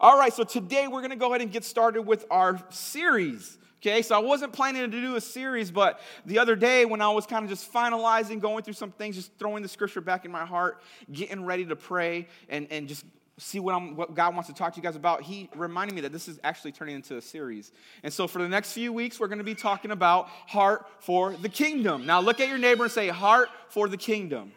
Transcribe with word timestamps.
All 0.00 0.18
right, 0.18 0.32
so 0.32 0.42
today 0.42 0.88
we're 0.88 1.00
going 1.00 1.10
to 1.10 1.16
go 1.16 1.28
ahead 1.28 1.40
and 1.40 1.52
get 1.52 1.64
started 1.64 2.02
with 2.02 2.24
our 2.30 2.58
series. 2.70 3.58
Okay, 3.80 4.02
so 4.02 4.16
I 4.16 4.18
wasn't 4.18 4.52
planning 4.52 4.90
to 4.90 5.00
do 5.00 5.14
a 5.16 5.20
series, 5.20 5.70
but 5.70 6.00
the 6.26 6.38
other 6.38 6.56
day 6.56 6.84
when 6.84 7.00
I 7.00 7.10
was 7.10 7.26
kind 7.26 7.44
of 7.44 7.50
just 7.50 7.72
finalizing, 7.72 8.40
going 8.40 8.64
through 8.64 8.74
some 8.74 8.90
things, 8.90 9.14
just 9.14 9.30
throwing 9.38 9.62
the 9.62 9.68
scripture 9.68 10.00
back 10.00 10.24
in 10.24 10.32
my 10.32 10.44
heart, 10.44 10.82
getting 11.12 11.44
ready 11.44 11.64
to 11.66 11.76
pray, 11.76 12.26
and, 12.48 12.66
and 12.70 12.88
just 12.88 13.04
see 13.38 13.60
what, 13.60 13.74
I'm, 13.74 13.94
what 13.94 14.14
God 14.14 14.34
wants 14.34 14.48
to 14.48 14.54
talk 14.54 14.72
to 14.72 14.78
you 14.78 14.82
guys 14.82 14.96
about, 14.96 15.22
he 15.22 15.48
reminded 15.54 15.94
me 15.94 16.00
that 16.02 16.12
this 16.12 16.28
is 16.28 16.40
actually 16.42 16.72
turning 16.72 16.96
into 16.96 17.16
a 17.16 17.22
series. 17.22 17.72
And 18.02 18.12
so 18.12 18.26
for 18.26 18.40
the 18.40 18.48
next 18.48 18.72
few 18.72 18.92
weeks, 18.92 19.20
we're 19.20 19.28
going 19.28 19.38
to 19.38 19.44
be 19.44 19.54
talking 19.54 19.90
about 19.90 20.28
heart 20.28 20.86
for 21.00 21.34
the 21.34 21.48
kingdom. 21.48 22.06
Now 22.06 22.20
look 22.20 22.40
at 22.40 22.48
your 22.48 22.58
neighbor 22.58 22.84
and 22.84 22.92
say, 22.92 23.08
heart 23.08 23.48
for 23.68 23.88
the 23.88 23.96
kingdom. 23.96 24.52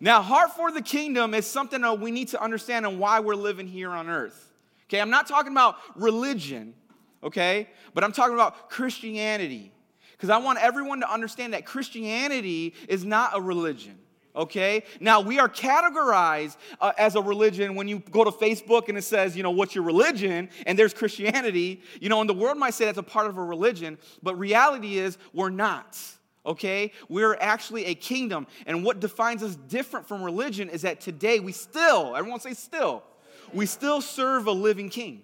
Now, 0.00 0.22
heart 0.22 0.52
for 0.56 0.72
the 0.72 0.80
kingdom 0.80 1.34
is 1.34 1.46
something 1.46 1.82
that 1.82 2.00
we 2.00 2.10
need 2.10 2.28
to 2.28 2.42
understand 2.42 2.86
and 2.86 2.98
why 2.98 3.20
we're 3.20 3.34
living 3.34 3.66
here 3.66 3.90
on 3.90 4.08
earth. 4.08 4.52
Okay, 4.88 5.00
I'm 5.00 5.10
not 5.10 5.28
talking 5.28 5.52
about 5.52 5.76
religion, 5.94 6.74
okay, 7.22 7.68
but 7.94 8.02
I'm 8.02 8.12
talking 8.12 8.34
about 8.34 8.70
Christianity. 8.70 9.72
Because 10.12 10.30
I 10.30 10.38
want 10.38 10.58
everyone 10.58 11.00
to 11.00 11.10
understand 11.10 11.54
that 11.54 11.64
Christianity 11.64 12.74
is 12.88 13.04
not 13.04 13.32
a 13.34 13.40
religion 13.40 13.98
okay? 14.34 14.84
Now, 15.00 15.20
we 15.20 15.38
are 15.38 15.48
categorized 15.48 16.56
uh, 16.80 16.92
as 16.98 17.16
a 17.16 17.20
religion 17.20 17.74
when 17.74 17.88
you 17.88 17.98
go 18.10 18.24
to 18.24 18.30
Facebook 18.30 18.88
and 18.88 18.96
it 18.96 19.02
says, 19.02 19.36
you 19.36 19.42
know, 19.42 19.50
what's 19.50 19.74
your 19.74 19.84
religion? 19.84 20.48
And 20.66 20.78
there's 20.78 20.94
Christianity. 20.94 21.82
You 22.00 22.08
know, 22.08 22.20
and 22.20 22.28
the 22.28 22.34
world 22.34 22.58
might 22.58 22.74
say 22.74 22.84
that's 22.84 22.98
a 22.98 23.02
part 23.02 23.26
of 23.26 23.36
a 23.36 23.42
religion, 23.42 23.98
but 24.22 24.38
reality 24.38 24.98
is 24.98 25.18
we're 25.32 25.50
not. 25.50 25.98
Okay? 26.44 26.92
We're 27.08 27.36
actually 27.40 27.86
a 27.86 27.94
kingdom. 27.94 28.46
And 28.66 28.84
what 28.84 29.00
defines 29.00 29.42
us 29.42 29.56
different 29.56 30.08
from 30.08 30.22
religion 30.22 30.68
is 30.68 30.82
that 30.82 31.00
today 31.00 31.40
we 31.40 31.52
still, 31.52 32.16
everyone 32.16 32.40
say 32.40 32.54
still, 32.54 33.02
we 33.52 33.66
still 33.66 34.00
serve 34.00 34.46
a 34.46 34.52
living 34.52 34.88
king. 34.90 35.22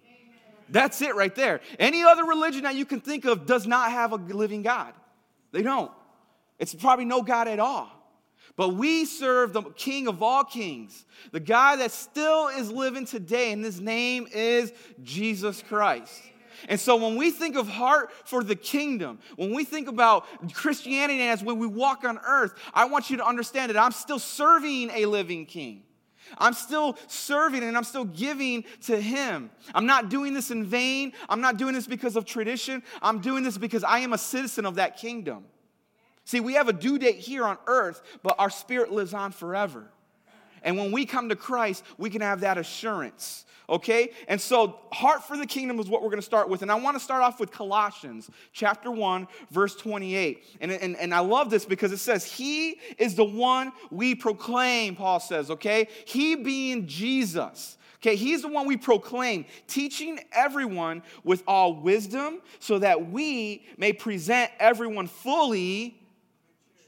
That's 0.69 1.01
it 1.01 1.15
right 1.15 1.35
there. 1.35 1.61
Any 1.79 2.03
other 2.03 2.25
religion 2.25 2.65
that 2.65 2.75
you 2.75 2.85
can 2.85 3.01
think 3.01 3.25
of 3.25 3.47
does 3.47 3.67
not 3.67 3.93
have 3.93 4.13
a 4.13 4.17
living 4.17 4.63
God. 4.63 4.95
They 5.53 5.63
don't. 5.63 5.93
It's 6.59 6.75
probably 6.75 7.05
no 7.05 7.23
God 7.23 7.49
at 7.49 7.61
all. 7.61 7.91
But 8.57 8.71
we 8.71 9.05
serve 9.05 9.53
the 9.53 9.63
King 9.63 10.09
of 10.09 10.23
all 10.23 10.43
kings, 10.43 11.05
the 11.31 11.41
guy 11.41 11.77
that 11.77 11.93
still 11.93 12.49
is 12.49 12.73
living 12.73 13.05
today, 13.05 13.53
and 13.53 13.63
his 13.63 13.81
name 13.81 14.27
is 14.33 14.73
Jesus 15.03 15.63
Christ. 15.63 16.23
And 16.69 16.79
so 16.79 16.97
when 16.97 17.17
we 17.17 17.31
think 17.31 17.57
of 17.57 17.69
heart 17.69 18.11
for 18.25 18.43
the 18.43 18.57
kingdom, 18.57 19.19
when 19.37 19.55
we 19.55 19.65
think 19.65 19.89
about 19.89 20.27
Christianity 20.53 21.23
as 21.23 21.43
when 21.43 21.59
we 21.59 21.67
walk 21.67 22.05
on 22.05 22.19
earth, 22.27 22.55
I 22.75 22.87
want 22.87 23.11
you 23.11 23.17
to 23.19 23.27
understand 23.27 23.71
that 23.71 23.77
I'm 23.77 23.93
still 23.93 24.19
serving 24.19 24.91
a 24.91 25.07
living 25.07 25.47
king. 25.47 25.83
I'm 26.39 26.53
still 26.53 26.99
serving 27.07 27.63
and 27.63 27.77
I'm 27.77 27.85
still 27.85 28.05
giving 28.05 28.65
to 28.87 29.01
Him. 29.01 29.51
I'm 29.75 29.87
not 29.87 30.09
doing 30.09 30.35
this 30.35 30.51
in 30.51 30.65
vain. 30.65 31.13
I'm 31.29 31.41
not 31.41 31.57
doing 31.57 31.75
this 31.75 31.87
because 31.87 32.17
of 32.17 32.25
tradition. 32.25 32.83
I'm 33.01 33.21
doing 33.21 33.45
this 33.45 33.59
because 33.59 33.85
I 33.85 34.01
am 34.01 34.13
a 34.13 34.19
citizen 34.19 34.67
of 34.67 34.77
that 34.77 34.97
kingdom. 34.97 35.45
See, 36.25 36.41
we 36.41 36.55
have 36.55 36.69
a 36.69 36.73
due 36.73 36.99
date 36.99 37.19
here 37.19 37.45
on 37.45 37.57
earth, 37.69 38.03
but 38.23 38.35
our 38.39 38.51
spirit 38.51 38.91
lives 38.91 39.15
on 39.15 39.31
forever. 39.31 39.89
And 40.67 40.77
when 40.77 40.93
we 40.93 41.07
come 41.07 41.31
to 41.31 41.37
Christ, 41.37 41.83
we 41.97 42.11
can 42.11 42.21
have 42.21 42.41
that 42.41 42.59
assurance 42.59 43.47
okay? 43.69 44.11
And 44.29 44.41
so, 44.41 44.79
heart 44.93 45.25
for 45.25 45.37
the 45.37 45.47
kingdom 45.47 45.79
is 45.79 45.89
what 45.89 46.03
we're 46.03 46.09
going 46.09 46.21
to 46.21 46.27
start 46.27 46.49
with. 46.49 46.63
And 46.63 46.71
I 46.71 46.77
want 46.77 46.97
to 46.97 47.03
start 47.03 47.23
off 47.23 47.41
with 47.41 47.51
Colossians 47.51 48.31
chapter 48.53 48.91
1, 48.91 49.27
verse 49.51 49.75
28. 49.77 50.45
And, 50.61 50.71
and, 50.71 50.97
and 50.97 51.15
I 51.15 51.21
love 51.21 51.51
this 51.51 51.65
because 51.65 51.93
it 51.93 51.99
says, 51.99 52.25
He 52.25 52.81
is 52.99 53.15
the 53.15 53.25
one 53.25 53.73
we 53.91 54.15
proclaim, 54.15 54.97
Paul 54.97 55.21
says, 55.21 55.51
okay? 55.51 55.89
He 56.05 56.37
being 56.37 56.87
Jesus. 56.87 57.77
Okay, 57.97 58.15
he's 58.15 58.43
the 58.43 58.49
one 58.49 58.67
we 58.67 58.77
proclaim, 58.77 59.47
teaching 59.67 60.21
everyone 60.31 61.03
with 61.25 61.43
all 61.47 61.81
wisdom 61.81 62.41
so 62.61 62.79
that 62.79 63.11
we 63.11 63.67
may 63.79 63.93
present 63.93 64.51
everyone 64.61 65.09
fully 65.09 66.06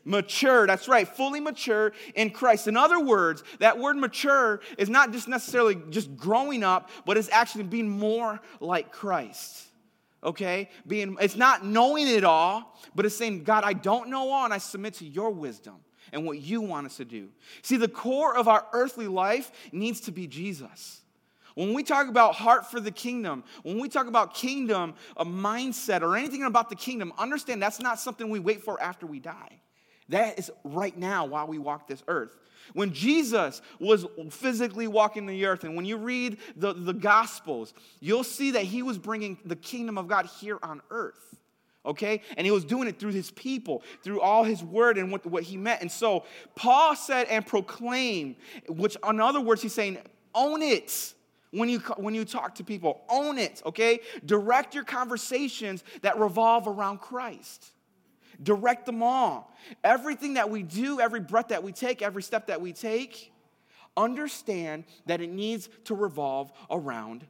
Mature, 0.09 0.67
that's 0.67 0.89
right, 0.89 1.07
fully 1.07 1.39
mature 1.39 1.93
in 2.15 2.31
Christ. 2.31 2.67
In 2.67 2.79
other 2.79 2.99
words, 2.99 3.45
that 3.59 3.79
word 3.79 3.99
mature 3.99 4.61
is 4.79 4.89
not 4.89 5.13
just 5.13 5.29
necessarily 5.29 5.77
just 5.91 6.17
growing 6.17 6.65
up, 6.65 6.89
but 7.05 7.19
it's 7.19 7.29
actually 7.31 7.65
being 7.65 7.91
more 7.91 8.41
like 8.59 8.91
Christ. 8.91 9.65
Okay? 10.25 10.71
Being 10.87 11.19
it's 11.21 11.37
not 11.37 11.63
knowing 11.63 12.09
it 12.09 12.25
all, 12.25 12.81
but 12.95 13.05
it's 13.05 13.19
saying, 13.19 13.45
God, 13.45 13.65
I 13.65 13.75
don't 13.75 14.09
know 14.09 14.31
all, 14.31 14.47
and 14.47 14.55
I 14.55 14.57
submit 14.57 14.95
to 14.95 15.05
your 15.05 15.29
wisdom 15.31 15.77
and 16.11 16.25
what 16.25 16.41
you 16.41 16.63
want 16.63 16.87
us 16.87 16.97
to 16.97 17.05
do. 17.05 17.29
See, 17.61 17.77
the 17.77 17.87
core 17.87 18.35
of 18.35 18.49
our 18.49 18.65
earthly 18.73 19.09
life 19.09 19.53
needs 19.73 20.01
to 20.01 20.11
be 20.11 20.27
Jesus. 20.27 21.03
When 21.55 21.75
we 21.75 21.83
talk 21.83 22.09
about 22.09 22.35
heart 22.35 22.71
for 22.71 22.81
the 22.81 22.91
kingdom, 22.91 23.45
when 23.63 23.79
we 23.79 23.91
talk 23.91 24.07
about 24.07 24.33
kingdom, 24.33 24.95
a 25.19 25.27
mindset, 25.27 26.01
or 26.01 26.17
anything 26.17 26.45
about 26.45 26.71
the 26.71 26.77
kingdom, 26.77 27.13
understand 27.19 27.61
that's 27.61 27.81
not 27.81 28.01
something 28.01 28.31
we 28.31 28.39
wait 28.39 28.63
for 28.63 28.81
after 28.81 29.07
we 29.07 29.21
die. 29.21 29.61
That 30.09 30.39
is 30.39 30.51
right 30.65 30.97
now 30.97 31.27
while 31.27 31.47
we 31.47 31.59
walk 31.59 31.87
this 31.87 32.03
earth. 32.09 32.37
When 32.73 32.93
Jesus 32.93 33.63
was 33.79 34.07
physically 34.31 34.89
walking 34.89 35.27
the 35.27 35.47
earth, 35.47 35.65
and 35.65 35.77
when 35.77 35.85
you 35.85 35.97
read 35.97 36.39
the, 36.57 36.73
the 36.73 36.93
Gospels, 36.93 37.75
you'll 38.01 38.25
see 38.25 38.53
that 38.53 38.65
he 38.65 38.83
was 38.83 38.99
bringing 38.99 39.39
the 39.45 39.57
kingdom 39.57 39.99
of 39.99 40.09
God 40.09 40.27
here 40.41 40.59
on 40.63 40.81
earth. 40.91 41.37
Okay? 41.87 42.23
And 42.37 42.47
he 42.47 42.51
was 42.51 42.65
doing 42.65 42.89
it 42.89 42.99
through 42.99 43.13
his 43.13 43.31
people, 43.31 43.83
through 44.03 44.21
all 44.21 44.45
his 44.45 44.63
word 44.63 44.99
and 44.99 45.11
what, 45.11 45.25
what 45.25 45.43
he 45.43 45.57
meant. 45.57 45.81
And 45.81 45.91
so 45.91 46.25
Paul 46.57 46.95
said 46.95 47.29
and 47.29 47.47
proclaim, 47.47 48.37
which 48.69 48.97
in 49.09 49.21
other 49.21 49.41
words, 49.41 49.63
he's 49.63 49.75
saying, 49.75 49.99
own 50.35 50.61
it 50.61 51.15
when 51.51 51.71
you, 51.71 51.79
when 51.97 52.15
you 52.15 52.27
talk 52.27 52.57
to 52.57 52.65
people. 52.65 53.01
Own 53.09 53.39
it, 53.39 53.63
okay? 53.65 54.01
Direct 54.27 54.75
your 54.75 54.85
conversations 54.85 55.85
that 56.03 56.19
revolve 56.19 56.67
around 56.67 57.01
Christ 57.01 57.73
direct 58.43 58.87
them 58.87 59.03
all. 59.03 59.53
Everything 59.83 60.35
that 60.35 60.51
we 60.51 60.63
do, 60.63 61.01
every 61.01 61.21
breath 61.21 61.49
that 61.49 61.63
we 61.63 61.73
take, 61.73 62.03
every 62.03 62.23
step 62.23 62.47
that 62.47 62.61
we 62.61 62.73
take, 62.73 63.33
understand 63.97 64.85
that 65.07 65.21
it 65.21 65.31
needs 65.31 65.69
to 65.85 65.95
revolve 65.95 66.53
around 66.71 67.27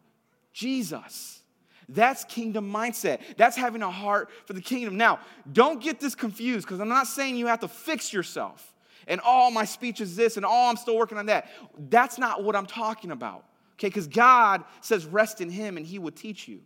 Jesus. 0.53 1.43
That's 1.89 2.25
kingdom 2.25 2.71
mindset. 2.71 3.21
That's 3.39 3.57
having 3.57 3.83
a 3.83 3.91
heart 3.91 4.29
for 4.45 4.53
the 4.53 4.61
kingdom. 4.61 4.97
Now, 4.97 5.21
don't 5.51 5.83
get 5.83 6.01
this 6.01 6.15
confused 6.15 6.67
because 6.67 6.81
I'm 6.81 6.89
not 6.89 7.07
saying 7.07 7.37
you 7.37 7.47
have 7.47 7.61
to 7.61 7.69
fix 7.69 8.13
yourself 8.13 8.75
and 9.07 9.21
all 9.23 9.51
my 9.51 9.65
speech 9.65 10.01
is 10.01 10.15
this 10.15 10.37
and 10.37 10.45
all 10.45 10.69
I'm 10.69 10.77
still 10.77 10.97
working 10.97 11.19
on 11.19 11.27
that. 11.27 11.49
That's 11.89 12.19
not 12.19 12.45
what 12.45 12.55
I'm 12.55 12.67
talking 12.67 13.11
about. 13.11 13.45
Okay, 13.75 13.89
because 13.89 14.07
God 14.07 14.65
says 14.81 15.07
rest 15.07 15.41
in 15.41 15.51
Him 15.51 15.77
and 15.77 15.87
He 15.87 15.99
will 15.99 16.13
teach 16.13 16.47
you 16.47 16.61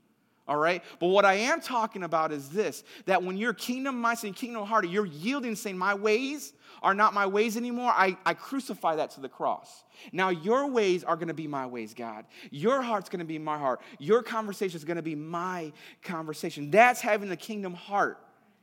all 0.52 0.58
right? 0.58 0.84
But 1.00 1.06
what 1.06 1.24
I 1.24 1.34
am 1.34 1.62
talking 1.62 2.02
about 2.02 2.30
is 2.30 2.50
this 2.50 2.84
that 3.06 3.22
when 3.22 3.38
you're 3.38 3.54
kingdom 3.54 4.02
mindset 4.02 4.24
and 4.24 4.36
kingdom 4.36 4.66
hearted, 4.66 4.90
you're 4.90 5.06
yielding, 5.06 5.56
saying, 5.56 5.78
My 5.78 5.94
ways 5.94 6.52
are 6.82 6.92
not 6.92 7.14
my 7.14 7.26
ways 7.26 7.56
anymore. 7.56 7.90
I, 7.90 8.18
I 8.26 8.34
crucify 8.34 8.96
that 8.96 9.12
to 9.12 9.20
the 9.20 9.30
cross. 9.30 9.84
Now, 10.12 10.28
your 10.28 10.66
ways 10.66 11.04
are 11.04 11.16
going 11.16 11.28
to 11.28 11.34
be 11.34 11.46
my 11.46 11.66
ways, 11.66 11.94
God. 11.94 12.26
Your 12.50 12.82
heart's 12.82 13.08
going 13.08 13.20
to 13.20 13.24
be 13.24 13.38
my 13.38 13.56
heart. 13.56 13.80
Your 13.98 14.22
conversation 14.22 14.76
is 14.76 14.84
going 14.84 14.96
to 14.96 15.02
be 15.02 15.14
my 15.14 15.72
conversation. 16.02 16.70
That's 16.70 17.00
having 17.00 17.30
the 17.30 17.36
kingdom 17.36 17.72
heart 17.72 18.18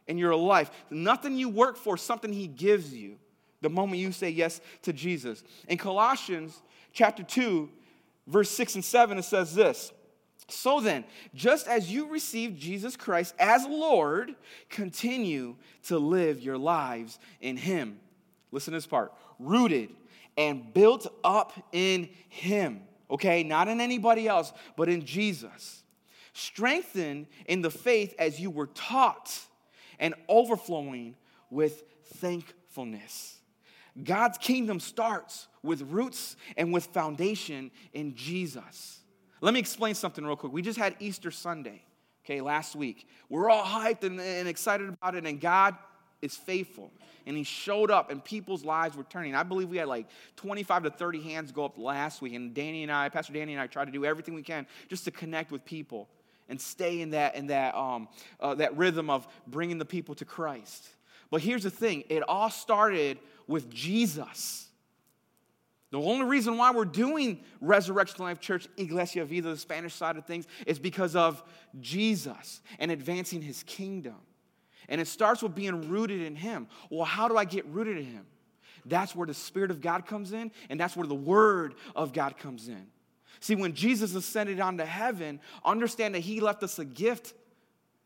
in 0.07 0.19
your 0.19 0.35
life. 0.35 0.69
Nothing 0.91 1.37
you 1.37 1.49
work 1.49 1.75
for, 1.75 1.97
something 1.97 2.31
He 2.31 2.45
gives 2.45 2.93
you 2.93 3.17
the 3.61 3.69
moment 3.69 3.99
you 3.99 4.11
say 4.11 4.29
yes 4.29 4.61
to 4.83 4.93
Jesus. 4.93 5.43
In 5.67 5.79
Colossians 5.79 6.61
chapter 6.93 7.23
2, 7.23 7.67
verse 8.27 8.51
6 8.51 8.75
and 8.75 8.85
7, 8.85 9.17
it 9.17 9.23
says 9.23 9.55
this. 9.55 9.91
So 10.49 10.79
then, 10.79 11.05
just 11.33 11.67
as 11.67 11.91
you 11.91 12.07
received 12.07 12.59
Jesus 12.59 12.95
Christ 12.95 13.33
as 13.39 13.65
Lord, 13.65 14.35
continue 14.69 15.55
to 15.83 15.97
live 15.99 16.41
your 16.41 16.57
lives 16.57 17.19
in 17.41 17.57
Him. 17.57 17.99
Listen 18.51 18.71
to 18.71 18.77
this 18.77 18.87
part 18.87 19.13
rooted 19.39 19.89
and 20.37 20.73
built 20.73 21.07
up 21.23 21.53
in 21.71 22.09
Him, 22.29 22.81
okay? 23.09 23.43
Not 23.43 23.67
in 23.67 23.79
anybody 23.81 24.27
else, 24.27 24.51
but 24.75 24.89
in 24.89 25.05
Jesus. 25.05 25.83
Strengthened 26.33 27.27
in 27.45 27.61
the 27.61 27.71
faith 27.71 28.13
as 28.19 28.39
you 28.39 28.49
were 28.49 28.67
taught 28.67 29.37
and 29.99 30.13
overflowing 30.27 31.15
with 31.49 31.83
thankfulness. 32.15 33.37
God's 34.03 34.37
kingdom 34.37 34.79
starts 34.79 35.47
with 35.63 35.81
roots 35.81 36.37
and 36.55 36.71
with 36.71 36.85
foundation 36.85 37.71
in 37.93 38.15
Jesus. 38.15 38.98
Let 39.41 39.53
me 39.53 39.59
explain 39.59 39.95
something 39.95 40.25
real 40.25 40.35
quick. 40.35 40.51
We 40.51 40.61
just 40.61 40.77
had 40.77 40.95
Easter 40.99 41.31
Sunday, 41.31 41.81
okay, 42.25 42.41
last 42.41 42.75
week. 42.75 43.07
We're 43.29 43.49
all 43.49 43.63
hyped 43.63 44.03
and, 44.03 44.19
and 44.19 44.47
excited 44.47 44.89
about 44.89 45.15
it, 45.15 45.25
and 45.25 45.39
God 45.39 45.75
is 46.21 46.35
faithful. 46.35 46.91
And 47.25 47.37
He 47.37 47.43
showed 47.43 47.91
up, 47.91 48.11
and 48.11 48.23
people's 48.23 48.65
lives 48.65 48.97
were 48.97 49.05
turning. 49.05 49.35
I 49.35 49.43
believe 49.43 49.69
we 49.69 49.77
had 49.77 49.87
like 49.87 50.07
25 50.35 50.83
to 50.83 50.89
30 50.89 51.21
hands 51.21 51.51
go 51.51 51.65
up 51.65 51.77
last 51.77 52.21
week, 52.21 52.33
and 52.33 52.53
Danny 52.53 52.83
and 52.83 52.91
I, 52.91 53.09
Pastor 53.09 53.33
Danny 53.33 53.53
and 53.53 53.61
I, 53.61 53.67
tried 53.67 53.85
to 53.85 53.91
do 53.91 54.03
everything 54.05 54.33
we 54.33 54.43
can 54.43 54.67
just 54.89 55.05
to 55.05 55.11
connect 55.11 55.51
with 55.51 55.63
people 55.63 56.09
and 56.49 56.59
stay 56.59 57.01
in 57.01 57.11
that 57.11 57.35
in 57.35 57.47
that 57.47 57.75
um, 57.75 58.07
uh, 58.39 58.55
that 58.55 58.75
rhythm 58.75 59.09
of 59.09 59.27
bringing 59.47 59.77
the 59.77 59.85
people 59.85 60.15
to 60.15 60.25
Christ. 60.25 60.89
But 61.31 61.41
here's 61.41 61.63
the 61.63 61.69
thing: 61.69 62.03
it 62.09 62.23
all 62.27 62.49
started 62.49 63.19
with 63.47 63.69
Jesus. 63.69 64.68
The 65.91 65.99
only 65.99 66.25
reason 66.25 66.57
why 66.57 66.71
we're 66.71 66.85
doing 66.85 67.43
Resurrection 67.61 68.23
Life 68.23 68.39
Church, 68.39 68.67
Iglesia 68.77 69.25
Vida, 69.25 69.49
the 69.49 69.57
Spanish 69.57 69.93
side 69.93 70.17
of 70.17 70.25
things, 70.25 70.45
is 70.67 70.77
because 70.77 71.15
of 71.15 71.43
Jesus 71.79 72.61
and 72.77 72.91
advancing 72.91 73.41
his 73.41 73.63
kingdom. 73.63 74.15
And 74.87 75.01
it 75.01 75.07
starts 75.07 75.41
with 75.41 75.55
being 75.55 75.89
rooted 75.89 76.21
in 76.21 76.35
him. 76.35 76.67
Well, 76.89 77.05
how 77.05 77.27
do 77.27 77.37
I 77.37 77.45
get 77.45 77.65
rooted 77.65 77.97
in 77.97 78.05
him? 78.05 78.25
That's 78.85 79.15
where 79.15 79.27
the 79.27 79.33
Spirit 79.33 79.71
of 79.71 79.81
God 79.81 80.05
comes 80.05 80.31
in, 80.31 80.51
and 80.69 80.79
that's 80.79 80.95
where 80.95 81.07
the 81.07 81.15
Word 81.15 81.75
of 81.95 82.13
God 82.13 82.37
comes 82.37 82.67
in. 82.67 82.87
See, 83.39 83.55
when 83.55 83.73
Jesus 83.73 84.15
ascended 84.15 84.59
onto 84.59 84.83
heaven, 84.83 85.39
understand 85.65 86.15
that 86.15 86.19
he 86.19 86.39
left 86.39 86.61
us 86.63 86.77
a 86.77 86.85
gift 86.85 87.33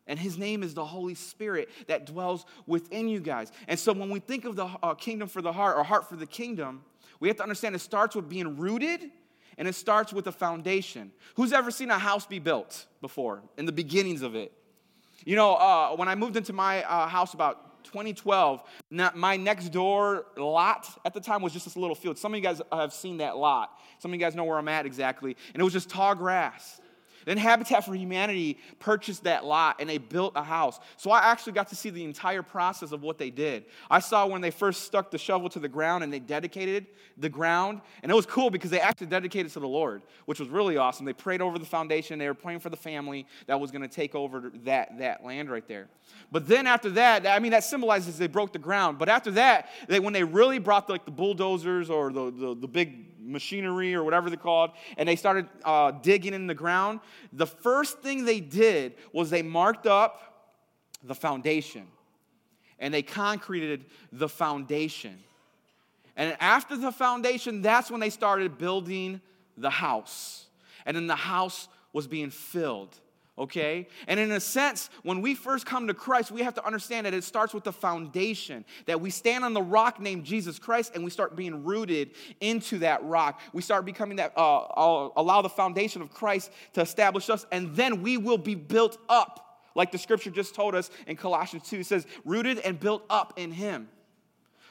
and 0.07 0.19
his 0.19 0.37
name 0.37 0.63
is 0.63 0.73
the 0.73 0.83
Holy 0.83 1.15
Spirit 1.15 1.69
that 1.87 2.05
dwells 2.05 2.45
within 2.67 3.07
you 3.07 3.19
guys. 3.19 3.51
And 3.67 3.79
so 3.79 3.93
when 3.93 4.09
we 4.09 4.19
think 4.19 4.45
of 4.45 4.55
the 4.55 4.65
uh, 4.65 4.93
kingdom 4.95 5.29
for 5.29 5.41
the 5.41 5.53
heart 5.53 5.77
or 5.77 5.83
heart 5.83 6.09
for 6.09 6.17
the 6.17 6.25
kingdom, 6.25 6.83
we 7.23 7.29
have 7.29 7.37
to 7.37 7.43
understand 7.43 7.73
it 7.73 7.79
starts 7.79 8.17
with 8.17 8.27
being 8.27 8.57
rooted 8.57 9.09
and 9.57 9.65
it 9.65 9.75
starts 9.75 10.11
with 10.11 10.27
a 10.27 10.31
foundation. 10.33 11.09
Who's 11.35 11.53
ever 11.53 11.71
seen 11.71 11.89
a 11.89 11.97
house 11.97 12.25
be 12.25 12.37
built 12.37 12.85
before 12.99 13.41
in 13.57 13.65
the 13.65 13.71
beginnings 13.71 14.23
of 14.23 14.35
it? 14.35 14.51
You 15.23 15.37
know, 15.37 15.53
uh, 15.53 15.95
when 15.95 16.09
I 16.09 16.15
moved 16.15 16.35
into 16.35 16.51
my 16.51 16.83
uh, 16.83 17.07
house 17.07 17.33
about 17.33 17.85
2012, 17.85 18.61
my 19.15 19.37
next 19.37 19.69
door 19.69 20.25
lot 20.35 20.85
at 21.05 21.13
the 21.13 21.21
time 21.21 21.41
was 21.41 21.53
just 21.53 21.63
this 21.63 21.77
little 21.77 21.95
field. 21.95 22.17
Some 22.17 22.33
of 22.33 22.37
you 22.37 22.43
guys 22.43 22.61
have 22.73 22.91
seen 22.91 23.15
that 23.19 23.37
lot. 23.37 23.71
Some 23.99 24.11
of 24.11 24.15
you 24.15 24.19
guys 24.19 24.35
know 24.35 24.43
where 24.43 24.57
I'm 24.57 24.67
at 24.67 24.85
exactly. 24.85 25.37
And 25.53 25.61
it 25.61 25.63
was 25.63 25.71
just 25.71 25.89
tall 25.89 26.15
grass. 26.15 26.81
Then 27.25 27.37
Habitat 27.37 27.85
for 27.85 27.93
Humanity 27.93 28.57
purchased 28.79 29.23
that 29.23 29.45
lot 29.45 29.77
and 29.79 29.89
they 29.89 29.97
built 29.97 30.33
a 30.35 30.43
house. 30.43 30.79
So 30.97 31.11
I 31.11 31.19
actually 31.31 31.53
got 31.53 31.69
to 31.69 31.75
see 31.75 31.89
the 31.89 32.03
entire 32.03 32.43
process 32.43 32.91
of 32.91 33.01
what 33.01 33.17
they 33.17 33.29
did. 33.29 33.65
I 33.89 33.99
saw 33.99 34.25
when 34.27 34.41
they 34.41 34.51
first 34.51 34.83
stuck 34.83 35.11
the 35.11 35.17
shovel 35.17 35.49
to 35.49 35.59
the 35.59 35.67
ground 35.67 36.03
and 36.03 36.11
they 36.11 36.19
dedicated 36.19 36.87
the 37.17 37.29
ground. 37.29 37.81
And 38.01 38.11
it 38.11 38.15
was 38.15 38.25
cool 38.25 38.49
because 38.49 38.71
they 38.71 38.79
actually 38.79 39.07
dedicated 39.07 39.51
to 39.53 39.59
the 39.59 39.67
Lord, 39.67 40.01
which 40.25 40.39
was 40.39 40.49
really 40.49 40.77
awesome. 40.77 41.05
They 41.05 41.13
prayed 41.13 41.41
over 41.41 41.59
the 41.59 41.65
foundation, 41.65 42.19
they 42.19 42.27
were 42.27 42.33
praying 42.33 42.59
for 42.59 42.69
the 42.69 42.77
family 42.77 43.27
that 43.47 43.59
was 43.59 43.71
going 43.71 43.81
to 43.81 43.87
take 43.87 44.15
over 44.15 44.51
that, 44.63 44.97
that 44.99 45.23
land 45.23 45.49
right 45.49 45.67
there. 45.67 45.87
But 46.31 46.47
then 46.47 46.67
after 46.67 46.89
that, 46.91 47.27
I 47.27 47.39
mean, 47.39 47.51
that 47.51 47.63
symbolizes 47.63 48.17
they 48.17 48.27
broke 48.27 48.53
the 48.53 48.59
ground. 48.59 48.99
But 48.99 49.09
after 49.09 49.31
that, 49.31 49.69
they, 49.87 49.99
when 49.99 50.13
they 50.13 50.23
really 50.23 50.59
brought 50.59 50.87
the, 50.87 50.93
like 50.93 51.05
the 51.05 51.11
bulldozers 51.11 51.89
or 51.89 52.11
the, 52.11 52.31
the, 52.31 52.55
the 52.55 52.67
big 52.67 53.12
machinery 53.23 53.95
or 53.95 54.03
whatever 54.03 54.29
they're 54.29 54.37
called, 54.37 54.71
and 54.97 55.07
they 55.07 55.15
started 55.15 55.47
uh, 55.63 55.91
digging 55.91 56.33
in 56.33 56.47
the 56.47 56.53
ground, 56.53 56.99
the 57.31 57.47
first 57.47 57.99
thing 57.99 58.25
they 58.25 58.39
did 58.39 58.95
was 59.11 59.29
they 59.29 59.41
marked 59.41 59.87
up 59.87 60.51
the 61.03 61.15
foundation 61.15 61.87
and 62.79 62.93
they 62.93 63.01
concreted 63.01 63.85
the 64.11 64.29
foundation. 64.29 65.17
And 66.15 66.35
after 66.39 66.77
the 66.77 66.91
foundation, 66.91 67.61
that's 67.61 67.89
when 67.89 67.99
they 67.99 68.09
started 68.09 68.57
building 68.57 69.21
the 69.57 69.69
house. 69.69 70.45
And 70.85 70.95
then 70.95 71.07
the 71.07 71.15
house 71.15 71.67
was 71.91 72.07
being 72.07 72.29
filled 72.29 72.95
okay? 73.37 73.87
And 74.07 74.19
in 74.19 74.31
a 74.31 74.39
sense, 74.39 74.89
when 75.01 75.21
we 75.21 75.33
first 75.33 75.65
come 75.65 75.87
to 75.87 75.93
Christ, 75.93 76.31
we 76.31 76.41
have 76.43 76.53
to 76.55 76.65
understand 76.65 77.05
that 77.05 77.13
it 77.13 77.23
starts 77.23 77.53
with 77.53 77.63
the 77.63 77.71
foundation, 77.71 78.63
that 78.85 79.01
we 79.01 79.09
stand 79.09 79.43
on 79.43 79.53
the 79.53 79.61
rock 79.61 79.99
named 79.99 80.23
Jesus 80.23 80.59
Christ 80.59 80.91
and 80.93 81.03
we 81.03 81.09
start 81.09 81.35
being 81.35 81.63
rooted 81.63 82.11
into 82.41 82.79
that 82.79 83.03
rock. 83.03 83.39
We 83.51 83.61
start 83.61 83.85
becoming 83.85 84.17
that, 84.17 84.33
uh, 84.37 85.09
allow 85.15 85.41
the 85.41 85.49
foundation 85.49 86.01
of 86.01 86.13
Christ 86.13 86.51
to 86.73 86.81
establish 86.81 87.29
us, 87.29 87.45
and 87.51 87.75
then 87.75 88.01
we 88.01 88.17
will 88.17 88.37
be 88.37 88.55
built 88.55 88.97
up. 89.09 89.39
Like 89.75 89.91
the 89.91 89.97
scripture 89.97 90.29
just 90.29 90.53
told 90.53 90.75
us 90.75 90.91
in 91.07 91.15
Colossians 91.15 91.67
2, 91.67 91.79
it 91.79 91.85
says, 91.87 92.05
rooted 92.25 92.59
and 92.59 92.79
built 92.79 93.03
up 93.09 93.33
in 93.37 93.51
Him. 93.51 93.89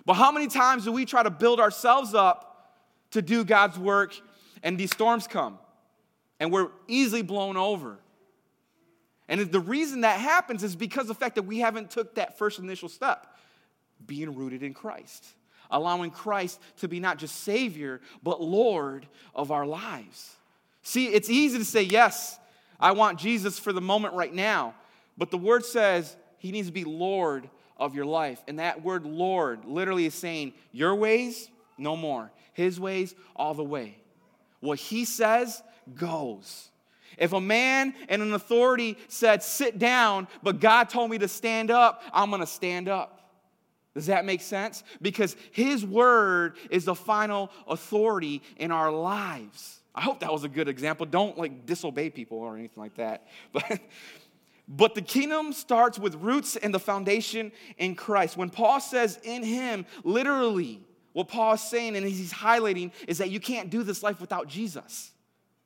But 0.05 0.15
how 0.15 0.31
many 0.31 0.47
times 0.47 0.85
do 0.85 0.93
we 0.93 1.05
try 1.05 1.23
to 1.23 1.31
build 1.31 1.59
ourselves 1.59 2.15
up 2.15 2.77
to 3.11 3.23
do 3.23 3.45
God's 3.45 3.79
work 3.79 4.15
and 4.63 4.79
these 4.79 4.93
storms 4.93 5.27
come 5.27 5.59
and 6.39 6.53
we're 6.53 6.69
easily 6.87 7.23
blown 7.23 7.57
over? 7.57 7.99
And 9.33 9.41
the 9.51 9.61
reason 9.61 10.03
that 10.03 10.21
happens 10.21 10.63
is 10.63 10.77
because 10.77 11.05
of 11.05 11.09
the 11.09 11.15
fact 11.15 11.37
that 11.37 11.45
we 11.45 11.61
haven't 11.61 11.91
took 11.91 12.17
that 12.17 12.37
first 12.37 12.59
initial 12.59 12.91
step, 12.91 13.27
being 14.07 14.35
rooted 14.35 14.63
in 14.63 14.75
Christ. 14.75 15.25
Allowing 15.71 16.11
Christ 16.11 16.61
to 16.81 16.87
be 16.87 17.01
not 17.01 17.17
just 17.17 17.37
Savior, 17.37 18.03
but 18.23 18.43
Lord 18.43 19.07
of 19.35 19.51
our 19.51 19.65
lives. 19.65 20.37
See, 20.83 21.07
it's 21.07 21.31
easy 21.31 21.57
to 21.57 21.65
say, 21.65 21.81
yes, 21.81 22.39
I 22.79 22.93
want 22.93 23.19
Jesus 23.19 23.59
for 23.59 23.73
the 23.73 23.81
moment 23.81 24.13
right 24.13 24.35
now. 24.35 24.75
But 25.17 25.31
the 25.31 25.39
word 25.39 25.65
says 25.65 26.15
he 26.37 26.53
needs 26.53 26.67
to 26.67 26.73
be 26.75 26.85
Lord 26.85 27.49
of 27.79 27.95
your 27.95 28.05
life. 28.05 28.43
And 28.47 28.59
that 28.59 28.83
word 28.83 29.07
Lord 29.07 29.65
literally 29.65 30.05
is 30.05 30.15
saying, 30.15 30.53
your 30.73 30.95
ways, 30.95 31.49
no 31.79 31.97
more. 31.97 32.31
His 32.53 32.79
ways, 32.79 33.15
all 33.35 33.55
the 33.55 33.65
way. 33.65 33.97
What 34.61 34.79
he 34.79 35.07
says 35.07 35.63
goes. 35.95 36.69
If 37.19 37.33
a 37.33 37.41
man 37.41 37.95
and 38.09 38.23
an 38.23 38.33
authority 38.35 38.97
said, 39.09 39.43
sit 39.43 39.79
down, 39.79 40.29
but 40.43 40.61
God 40.61 40.89
told 40.89 41.11
me 41.11 41.19
to 41.19 41.29
stand 41.29 41.71
up, 41.71 42.03
I'm 42.13 42.31
gonna 42.31 42.47
stand 42.47 42.89
up. 42.89 43.19
Does 43.95 44.07
that 44.07 44.25
make 44.25 44.41
sense? 44.41 44.85
Because 45.03 45.37
his 45.51 45.85
word 45.85 46.57
is 46.71 46.87
the 46.87 46.95
final 46.95 47.51
authority 47.69 48.43
in 48.57 48.71
our 48.71 48.91
lives. 48.91 49.81
I 49.95 50.01
hope 50.01 50.21
that 50.21 50.33
was 50.33 50.45
a 50.45 50.49
good 50.49 50.69
example. 50.69 51.05
Don't 51.05 51.37
like 51.37 51.67
disobey 51.67 52.09
people 52.09 52.39
or 52.39 52.57
anything 52.57 52.83
like 52.83 52.97
that. 52.97 53.27
But 53.53 53.81
but 54.69 54.95
the 54.95 55.03
kingdom 55.03 55.53
starts 55.53 55.99
with 55.99 56.15
roots 56.15 56.57
and 56.57 56.73
the 56.73 56.79
foundation 56.79 57.53
in 57.77 57.95
Christ. 57.95 58.37
When 58.37 58.49
Paul 58.49 58.81
says 58.81 59.19
in 59.23 59.43
him, 59.43 59.85
literally, 60.05 60.81
what 61.13 61.29
Paul 61.29 61.55
is 61.55 61.61
saying 61.61 61.97
and 61.97 62.07
he's 62.07 62.33
highlighting 62.33 62.93
is 63.07 63.19
that 63.19 63.31
you 63.31 63.41
can't 63.41 63.71
do 63.71 63.83
this 63.83 64.03
life 64.03 64.21
without 64.21 64.49
Jesus. 64.49 65.11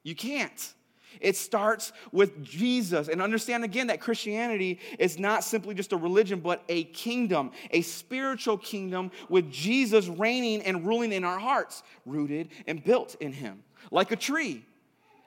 You 0.03 0.17
can't. 0.17 0.75
It 1.21 1.37
starts 1.37 1.93
with 2.13 2.43
Jesus. 2.43 3.09
And 3.09 3.23
understand 3.23 3.65
again 3.65 3.89
that 3.89 4.01
Christianity 4.01 4.79
is 4.99 5.19
not 5.19 5.45
simply 5.45 5.75
just 5.75 5.93
a 5.93 5.97
religion, 5.97 6.41
but 6.41 6.63
a 6.69 6.85
kingdom, 6.85 7.53
a 7.71 7.83
spiritual 7.83 8.59
kingdom 8.59 9.11
with 9.29 9.51
Jesus 9.51 10.09
reigning 10.09 10.63
and 10.63 10.87
ruling 10.87 11.13
in 11.13 11.25
our 11.25 11.39
hearts, 11.39 11.83
rooted 12.05 12.49
and 12.67 12.83
built 12.83 13.17
in 13.21 13.33
Him, 13.33 13.63
like 13.91 14.13
a 14.13 14.17
tree. 14.17 14.65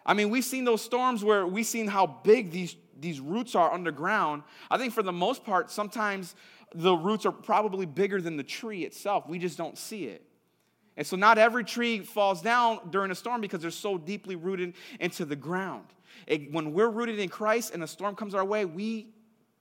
I 0.06 0.14
mean, 0.14 0.30
we've 0.30 0.46
seen 0.46 0.64
those 0.64 0.82
storms 0.82 1.24
where 1.24 1.46
we've 1.46 1.66
seen 1.66 1.88
how 1.88 2.08
big 2.08 2.52
these, 2.52 2.76
these 3.00 3.20
roots 3.20 3.56
are 3.56 3.72
underground. 3.72 4.44
I 4.72 4.78
think 4.78 4.94
for 4.94 5.04
the 5.04 5.12
most 5.12 5.44
part, 5.44 5.70
sometimes 5.70 6.36
the 6.74 6.94
roots 6.94 7.26
are 7.26 7.32
probably 7.32 7.86
bigger 7.86 8.22
than 8.22 8.38
the 8.38 8.44
tree 8.44 8.84
itself. 8.84 9.28
We 9.28 9.40
just 9.40 9.58
don't 9.58 9.78
see 9.78 10.06
it. 10.06 10.26
And 11.00 11.08
so, 11.08 11.16
not 11.16 11.38
every 11.38 11.64
tree 11.64 12.02
falls 12.02 12.42
down 12.42 12.90
during 12.90 13.10
a 13.10 13.16
storm 13.16 13.40
because 13.40 13.62
they're 13.62 13.72
so 13.72 13.98
deeply 13.98 14.36
rooted 14.36 14.74
into 15.00 15.24
the 15.24 15.36
ground. 15.38 15.86
It, 16.28 16.52
when 16.52 16.74
we're 16.74 16.90
rooted 16.90 17.20
in 17.20 17.30
Christ 17.30 17.74
and 17.74 17.82
a 17.82 17.88
storm 17.88 18.18
comes 18.18 18.36
our 18.36 18.44
way, 18.44 18.66
we, 18.66 19.08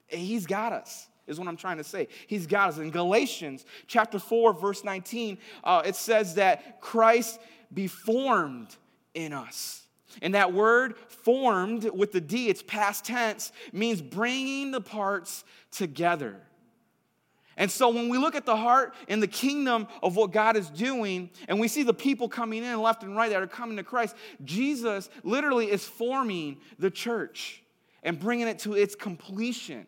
He's 0.09 0.49
got 0.49 0.73
us, 0.73 1.07
is 1.29 1.39
what 1.39 1.47
I'm 1.47 1.57
trying 1.57 1.77
to 1.77 1.85
say. 1.85 2.09
He's 2.27 2.49
got 2.49 2.71
us. 2.71 2.79
In 2.79 2.91
Galatians 2.91 3.67
chapter 3.87 4.19
4, 4.19 4.53
verse 4.53 4.83
19, 4.83 5.39
uh, 5.63 5.83
it 5.87 5.95
says 5.95 6.35
that 6.35 6.81
Christ 6.81 7.39
be 7.73 7.87
formed 7.87 8.75
in 9.15 9.33
us. 9.33 9.87
And 10.21 10.35
that 10.35 10.53
word 10.53 10.97
formed 11.07 11.85
with 11.85 12.11
the 12.11 12.21
D, 12.21 12.49
it's 12.49 12.65
past 12.65 13.05
tense, 13.05 13.53
means 13.73 14.03
bringing 14.03 14.73
the 14.73 14.81
parts 14.81 15.45
together. 15.71 16.41
And 17.59 17.69
so 17.71 17.89
when 17.89 18.09
we 18.09 18.19
look 18.19 18.37
at 18.37 18.47
the 18.47 18.57
heart 18.57 18.95
and 19.09 19.21
the 19.21 19.27
kingdom 19.27 19.89
of 20.01 20.15
what 20.15 20.31
God 20.31 20.57
is 20.57 20.71
doing, 20.71 21.29
and 21.49 21.59
we 21.59 21.67
see 21.67 21.83
the 21.83 21.93
people 21.93 22.29
coming 22.29 22.63
in 22.65 22.81
left 22.81 23.03
and 23.03 23.17
right 23.17 23.29
that 23.31 23.43
are 23.43 23.49
coming 23.49 23.77
to 23.77 23.83
Christ, 23.83 24.15
Jesus 24.45 25.11
literally 25.25 25.71
is 25.71 25.85
forming 25.85 26.59
the 26.79 26.91
church 26.91 27.63
and 28.05 28.19
bringing 28.19 28.47
it 28.47 28.61
to 28.61 28.75
its 28.75 28.95
completion. 28.95 29.87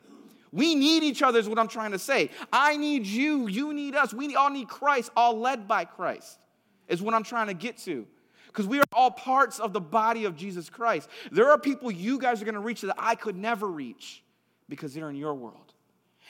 We 0.50 0.74
need 0.74 1.04
each 1.04 1.22
other, 1.22 1.38
is 1.38 1.48
what 1.48 1.60
I'm 1.60 1.68
trying 1.68 1.92
to 1.92 1.98
say. 1.98 2.30
I 2.52 2.76
need 2.76 3.06
you, 3.06 3.46
you 3.46 3.72
need 3.72 3.94
us. 3.94 4.12
We 4.12 4.34
all 4.34 4.50
need 4.50 4.68
Christ, 4.68 5.12
all 5.16 5.38
led 5.38 5.68
by 5.68 5.84
Christ, 5.84 6.40
is 6.88 7.00
what 7.00 7.14
I'm 7.14 7.22
trying 7.22 7.46
to 7.46 7.54
get 7.54 7.78
to. 7.78 8.04
Because 8.48 8.66
we 8.66 8.80
are 8.80 8.84
all 8.92 9.12
parts 9.12 9.60
of 9.60 9.72
the 9.72 9.80
body 9.80 10.24
of 10.24 10.34
Jesus 10.34 10.68
Christ. 10.68 11.08
There 11.30 11.52
are 11.52 11.58
people 11.58 11.88
you 11.92 12.18
guys 12.18 12.42
are 12.42 12.44
going 12.44 12.56
to 12.56 12.60
reach 12.60 12.80
that 12.80 12.96
I 12.98 13.14
could 13.14 13.36
never 13.36 13.68
reach 13.68 14.24
because 14.68 14.92
they're 14.92 15.08
in 15.08 15.14
your 15.14 15.34
world. 15.34 15.69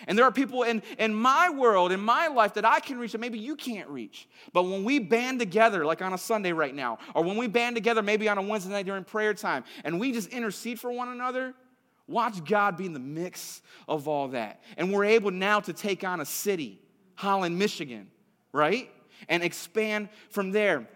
And 0.07 0.17
there 0.17 0.25
are 0.25 0.33
people 0.33 0.63
in, 0.63 0.83
in 0.99 1.15
my 1.15 1.51
world, 1.51 1.93
in 1.93 2.01
my 2.01 2.29
life, 2.29 2.55
that 2.55 2.65
I 2.65 2.81
can 2.81 2.99
reach 2.99 3.13
that 3.13 3.21
maybe 3.21 3.39
you 3.39 3.57
can't 3.57 3.89
reach. 3.89 4.29
But 4.53 4.65
when 4.65 4.85
we 4.85 4.99
band 4.99 5.39
together, 5.39 5.85
like 5.85 6.03
on 6.03 6.13
a 6.13 6.19
Sunday 6.19 6.53
right 6.53 6.75
now, 6.75 6.99
or 7.15 7.23
when 7.23 7.37
we 7.37 7.47
band 7.47 7.77
together 7.77 8.03
maybe 8.03 8.29
on 8.29 8.39
a 8.39 8.43
Wednesday 8.43 8.73
night 8.73 8.87
during 8.87 9.05
prayer 9.05 9.35
time, 9.35 9.65
and 9.85 10.01
we 10.01 10.13
just 10.13 10.29
intercede 10.31 10.81
for 10.81 10.91
one 10.91 11.09
another, 11.09 11.55
watch 12.09 12.45
God 12.45 12.77
be 12.77 12.87
in 12.87 12.93
the 12.93 12.99
mix 12.99 13.63
of 13.87 14.09
all 14.09 14.29
that. 14.29 14.63
And 14.77 14.93
we're 14.93 15.05
able 15.05 15.31
now 15.31 15.61
to 15.61 15.73
take 15.73 16.03
on 16.03 16.21
a 16.21 16.27
city, 16.27 16.81
Holland, 17.15 17.59
Michigan, 17.59 18.09
right? 18.53 18.91
And 19.29 19.43
expand 19.43 20.09
from 20.31 20.51
there. 20.51 20.89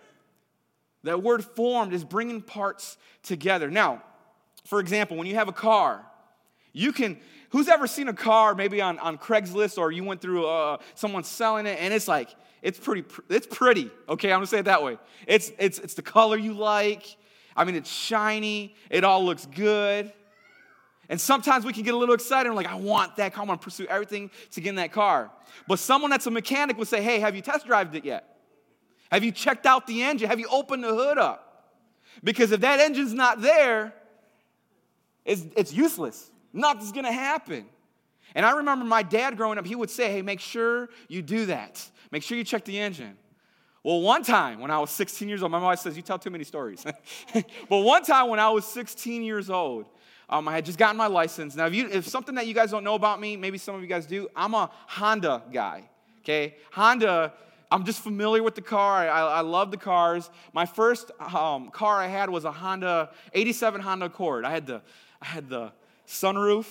That 1.02 1.23
word 1.23 1.44
formed 1.44 1.92
is 1.92 2.02
bringing 2.04 2.40
parts 2.40 2.96
together. 3.23 3.70
Now, 3.70 4.02
for 4.64 4.80
example, 4.80 5.18
when 5.18 5.26
you 5.26 5.34
have 5.34 5.49
a 5.49 5.52
car, 5.52 6.04
You 6.76 6.92
can, 6.92 7.20
who's 7.51 7.69
ever 7.69 7.87
seen 7.87 8.09
a 8.09 8.13
car 8.13 8.55
maybe 8.55 8.81
on, 8.81 8.99
on 8.99 9.19
Craigslist 9.19 9.79
or 9.79 9.93
you 9.93 10.05
went 10.05 10.21
through 10.21 10.47
uh, 10.47 10.79
someone 10.95 11.25
selling 11.25 11.67
it 11.67 11.79
and 11.81 11.93
it's 11.93 12.09
like, 12.09 12.35
it's 12.63 12.79
pretty, 12.79 13.05
it's 13.29 13.47
pretty, 13.47 13.91
okay? 14.09 14.33
I'm 14.33 14.39
gonna 14.39 14.47
say 14.47 14.61
it 14.61 14.65
that 14.65 14.83
way. 14.83 14.99
It's, 15.27 15.53
it's, 15.59 15.79
it's 15.79 15.95
the 15.95 16.03
color 16.03 16.37
you 16.37 16.55
like. 16.55 17.17
I 17.57 17.65
mean, 17.65 17.75
it's 17.75 17.91
shiny. 17.91 18.75
It 18.91 19.05
all 19.05 19.25
looks 19.25 19.47
good. 19.47 20.13
And 21.09 21.21
sometimes 21.21 21.65
we 21.67 21.73
can 21.73 21.83
get 21.83 21.93
a 21.93 21.97
little 21.97 22.15
excited 22.15 22.49
and 22.49 22.57
like, 22.57 22.67
I 22.67 22.77
want 22.77 23.17
that 23.17 23.35
car. 23.35 23.43
I'm 23.43 23.49
gonna 23.49 23.59
pursue 23.59 23.87
everything 23.87 24.31
to 24.53 24.61
get 24.61 24.71
in 24.71 24.77
that 24.77 24.93
car. 24.93 25.31
But 25.69 25.79
someone 25.79 26.11
that's 26.11 26.27
a 26.27 26.31
mechanic 26.31 26.79
would 26.79 26.89
say, 26.89 27.03
hey, 27.03 27.21
have 27.21 27.37
you 27.37 27.43
test 27.43 27.67
driven 27.67 27.95
it 27.95 28.05
yet? 28.05 28.39
Have 29.13 29.23
you 29.23 29.31
checked 29.31 29.67
out 29.67 29.87
the 29.87 30.03
engine? 30.03 30.29
Have 30.29 30.41
you 30.41 30.49
opened 30.51 30.83
the 30.83 30.95
hood 30.95 31.19
up? 31.19 31.75
Because 32.23 32.53
if 32.53 32.61
that 32.61 32.81
engine's 32.81 33.13
not 33.13 33.43
there, 33.43 33.93
it's, 35.25 35.45
it's 35.57 35.73
useless. 35.73 36.31
Nothing's 36.54 36.92
gonna 36.92 37.12
happen. 37.12 37.66
And 38.34 38.46
I 38.46 38.52
remember 38.52 38.87
my 38.87 39.02
dad 39.02 39.37
growing 39.37 39.58
up, 39.58 39.66
he 39.66 39.75
would 39.75 39.90
say, 39.90 40.11
hey, 40.11 40.23
make 40.23 40.40
sure 40.40 40.88
you 41.08 41.20
do 41.20 41.46
that. 41.46 41.87
Make 42.11 42.23
sure 42.23 42.38
you 42.38 42.44
check 42.44 42.64
the 42.64 42.78
engine. 42.78 43.18
Well, 43.84 44.00
one 44.00 44.23
time 44.23 44.61
when 44.61 44.70
I 44.70 44.78
was 44.78 44.90
16 44.90 45.28
years 45.28 45.42
old, 45.42 45.52
my 45.52 45.58
mom 45.58 45.76
says, 45.76 45.94
You 45.94 46.02
tell 46.02 46.18
too 46.18 46.30
many 46.30 46.44
stories. 46.44 46.87
but 47.68 47.78
one 47.80 48.02
time 48.02 48.30
when 48.30 48.40
I 48.40 48.49
was 48.49 48.64
16 48.64 49.23
years 49.23 49.50
old, 49.50 49.90
um, 50.30 50.49
I 50.49 50.54
had 50.54 50.64
just 50.64 50.78
gotten 50.78 50.96
my 50.96 51.06
license. 51.06 51.54
Now, 51.54 51.66
if, 51.66 51.75
you, 51.75 51.88
if 51.90 52.08
something 52.08 52.34
that 52.37 52.46
you 52.46 52.54
guys 52.54 52.70
don't 52.70 52.82
know 52.82 52.94
about 52.94 53.20
me, 53.20 53.37
maybe 53.37 53.58
some 53.58 53.75
of 53.75 53.82
you 53.82 53.87
guys 53.87 54.06
do, 54.06 54.26
I'm 54.34 54.54
a 54.54 54.70
Honda 54.87 55.42
guy. 55.52 55.90
Okay? 56.20 56.56
Honda, 56.73 57.34
I'm 57.70 57.84
just 57.84 58.00
familiar 58.00 58.42
with 58.42 58.54
the 58.54 58.62
car. 58.62 59.06
I, 59.06 59.20
I 59.20 59.40
love 59.42 59.70
the 59.70 59.76
cars. 59.76 60.30
My 60.54 60.64
first 60.64 61.11
um, 61.20 61.68
car 61.68 62.00
I 62.00 62.06
had 62.06 62.30
was 62.30 62.46
a 62.46 62.52
Honda, 62.52 63.11
87 63.34 63.82
Honda 63.82 64.06
Accord. 64.06 64.46
I 64.46 64.50
had 64.50 64.66
the, 64.66 64.80
I 65.20 65.26
had 65.26 65.50
the 65.50 65.73
sunroof, 66.06 66.66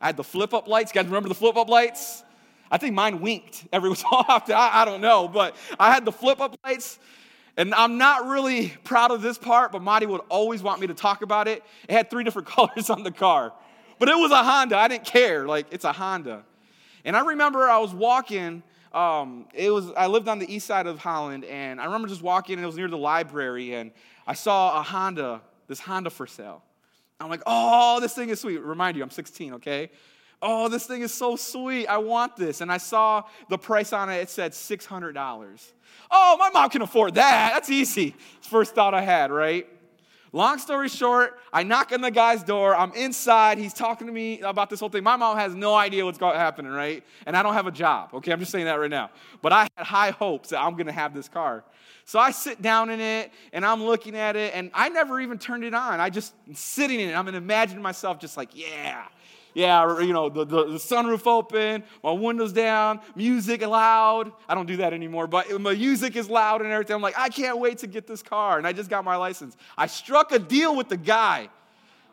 I 0.00 0.06
had 0.06 0.16
the 0.16 0.24
flip 0.24 0.52
up 0.52 0.68
lights. 0.68 0.94
You 0.94 1.00
guys 1.00 1.06
remember 1.06 1.28
the 1.28 1.34
flip 1.34 1.56
up 1.56 1.68
lights? 1.68 2.22
I 2.70 2.78
think 2.78 2.94
mine 2.94 3.20
winked 3.20 3.66
every 3.72 3.94
so 3.96 4.06
often. 4.10 4.54
I, 4.54 4.82
I 4.82 4.84
don't 4.84 5.00
know, 5.00 5.28
but 5.28 5.56
I 5.78 5.92
had 5.92 6.04
the 6.04 6.12
flip 6.12 6.40
up 6.40 6.58
lights. 6.64 6.98
And 7.56 7.72
I'm 7.74 7.98
not 7.98 8.26
really 8.26 8.74
proud 8.82 9.12
of 9.12 9.22
this 9.22 9.38
part, 9.38 9.70
but 9.70 9.80
Marty 9.80 10.06
would 10.06 10.22
always 10.28 10.62
want 10.62 10.80
me 10.80 10.88
to 10.88 10.94
talk 10.94 11.22
about 11.22 11.46
it. 11.46 11.62
It 11.88 11.92
had 11.92 12.10
three 12.10 12.24
different 12.24 12.48
colors 12.48 12.90
on 12.90 13.02
the 13.02 13.12
car, 13.12 13.52
but 13.98 14.08
it 14.08 14.16
was 14.16 14.32
a 14.32 14.42
Honda. 14.42 14.76
I 14.76 14.88
didn't 14.88 15.04
care. 15.04 15.46
Like, 15.46 15.66
it's 15.70 15.84
a 15.84 15.92
Honda. 15.92 16.44
And 17.04 17.16
I 17.16 17.20
remember 17.20 17.68
I 17.68 17.78
was 17.78 17.94
walking. 17.94 18.62
Um, 18.92 19.46
it 19.52 19.70
was 19.70 19.90
I 19.96 20.06
lived 20.06 20.28
on 20.28 20.38
the 20.38 20.52
east 20.52 20.66
side 20.66 20.86
of 20.86 20.98
Holland, 20.98 21.44
and 21.44 21.80
I 21.80 21.84
remember 21.84 22.08
just 22.08 22.22
walking, 22.22 22.54
and 22.54 22.62
it 22.62 22.66
was 22.66 22.76
near 22.76 22.88
the 22.88 22.98
library, 22.98 23.74
and 23.74 23.90
I 24.26 24.34
saw 24.34 24.80
a 24.80 24.82
Honda, 24.82 25.40
this 25.66 25.80
Honda 25.80 26.10
for 26.10 26.26
sale. 26.26 26.62
I'm 27.20 27.30
like, 27.30 27.42
oh, 27.46 28.00
this 28.00 28.14
thing 28.14 28.28
is 28.28 28.40
sweet. 28.40 28.58
Remind 28.58 28.96
you, 28.96 29.02
I'm 29.02 29.10
16, 29.10 29.54
okay? 29.54 29.90
oh, 30.44 30.68
this 30.68 30.86
thing 30.86 31.02
is 31.02 31.12
so 31.12 31.34
sweet. 31.36 31.86
I 31.86 31.98
want 31.98 32.36
this. 32.36 32.60
And 32.60 32.70
I 32.70 32.76
saw 32.76 33.24
the 33.48 33.58
price 33.58 33.92
on 33.92 34.10
it, 34.10 34.16
it 34.16 34.30
said 34.30 34.52
$600. 34.52 35.72
Oh, 36.10 36.36
my 36.38 36.50
mom 36.50 36.70
can 36.70 36.82
afford 36.82 37.14
that. 37.14 37.52
That's 37.54 37.70
easy. 37.70 38.14
First 38.42 38.74
thought 38.74 38.94
I 38.94 39.00
had, 39.00 39.32
right? 39.32 39.66
Long 40.32 40.58
story 40.58 40.88
short, 40.88 41.38
I 41.52 41.62
knock 41.62 41.92
on 41.92 42.00
the 42.00 42.10
guy's 42.10 42.42
door. 42.42 42.74
I'm 42.74 42.92
inside. 42.94 43.56
He's 43.56 43.72
talking 43.72 44.08
to 44.08 44.12
me 44.12 44.40
about 44.40 44.68
this 44.68 44.80
whole 44.80 44.88
thing. 44.88 45.04
My 45.04 45.14
mom 45.14 45.36
has 45.36 45.54
no 45.54 45.76
idea 45.76 46.04
what's 46.04 46.18
happening, 46.18 46.72
right? 46.72 47.04
And 47.24 47.36
I 47.36 47.42
don't 47.44 47.54
have 47.54 47.68
a 47.68 47.72
job, 47.72 48.10
okay? 48.14 48.32
I'm 48.32 48.40
just 48.40 48.50
saying 48.50 48.64
that 48.64 48.74
right 48.74 48.90
now. 48.90 49.10
But 49.42 49.52
I 49.52 49.68
had 49.76 49.86
high 49.86 50.10
hopes 50.10 50.48
that 50.48 50.60
I'm 50.60 50.72
going 50.72 50.86
to 50.86 50.92
have 50.92 51.14
this 51.14 51.28
car. 51.28 51.64
So 52.06 52.18
I 52.18 52.30
sit 52.32 52.60
down 52.60 52.90
in 52.90 53.00
it 53.00 53.32
and 53.52 53.64
I'm 53.64 53.82
looking 53.82 54.16
at 54.16 54.36
it 54.36 54.54
and 54.54 54.70
I 54.74 54.88
never 54.90 55.20
even 55.20 55.38
turned 55.38 55.64
it 55.64 55.74
on. 55.74 56.00
I 56.00 56.10
just 56.10 56.34
sitting 56.52 57.00
in 57.00 57.10
it. 57.10 57.14
I'm 57.14 57.28
imagining 57.28 57.82
myself 57.82 58.20
just 58.20 58.36
like, 58.36 58.50
yeah, 58.52 59.04
yeah, 59.54 60.00
you 60.00 60.12
know, 60.12 60.28
the, 60.28 60.44
the, 60.44 60.64
the, 60.64 60.78
sunroof 60.78 61.28
open, 61.28 61.84
my 62.02 62.10
windows 62.10 62.52
down, 62.52 63.00
music 63.14 63.64
loud. 63.64 64.32
I 64.48 64.54
don't 64.54 64.66
do 64.66 64.78
that 64.78 64.92
anymore, 64.92 65.28
but 65.28 65.48
my 65.60 65.74
music 65.74 66.16
is 66.16 66.28
loud 66.28 66.60
and 66.60 66.72
everything. 66.72 66.96
I'm 66.96 67.02
like, 67.02 67.16
I 67.16 67.28
can't 67.28 67.58
wait 67.58 67.78
to 67.78 67.86
get 67.86 68.08
this 68.08 68.20
car. 68.20 68.58
And 68.58 68.66
I 68.66 68.72
just 68.72 68.90
got 68.90 69.04
my 69.04 69.14
license. 69.14 69.56
I 69.78 69.86
struck 69.86 70.32
a 70.32 70.40
deal 70.40 70.76
with 70.76 70.88
the 70.88 70.96
guy. 70.96 71.48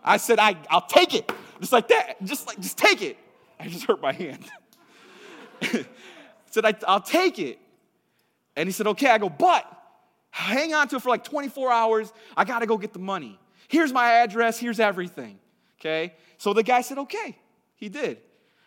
I 0.04 0.18
said, 0.18 0.38
I, 0.38 0.56
I'll 0.70 0.86
take 0.86 1.16
it. 1.16 1.32
Just 1.60 1.72
like 1.72 1.88
that. 1.88 2.24
Just 2.24 2.46
like, 2.46 2.60
just 2.60 2.78
take 2.78 3.02
it. 3.02 3.18
I 3.60 3.68
just 3.68 3.86
hurt 3.86 4.02
my 4.02 4.12
hand. 4.12 4.46
said, 6.52 6.66
I, 6.66 6.76
I'll 6.88 7.02
take 7.02 7.40
it. 7.40 7.60
And 8.56 8.68
he 8.68 8.74
said, 8.74 8.86
okay. 8.88 9.10
I 9.10 9.18
go, 9.18 9.30
but 9.30 9.81
hang 10.32 10.74
on 10.74 10.88
to 10.90 10.96
it 10.96 11.02
for 11.02 11.10
like 11.10 11.24
24 11.24 11.72
hours. 11.72 12.12
I 12.36 12.44
got 12.46 12.60
to 12.60 12.66
go 12.66 12.78
get 12.78 12.94
the 12.94 13.00
money. 13.00 13.40
Here's 13.68 13.94
my 13.94 14.12
address. 14.14 14.60
Here's 14.60 14.80
everything. 14.80 15.40
Okay. 15.80 16.14
So 16.38 16.54
the 16.54 16.64
guy 16.64 16.82
said, 16.82 16.98
okay. 16.98 17.38
He 17.76 17.90
did. 17.90 18.20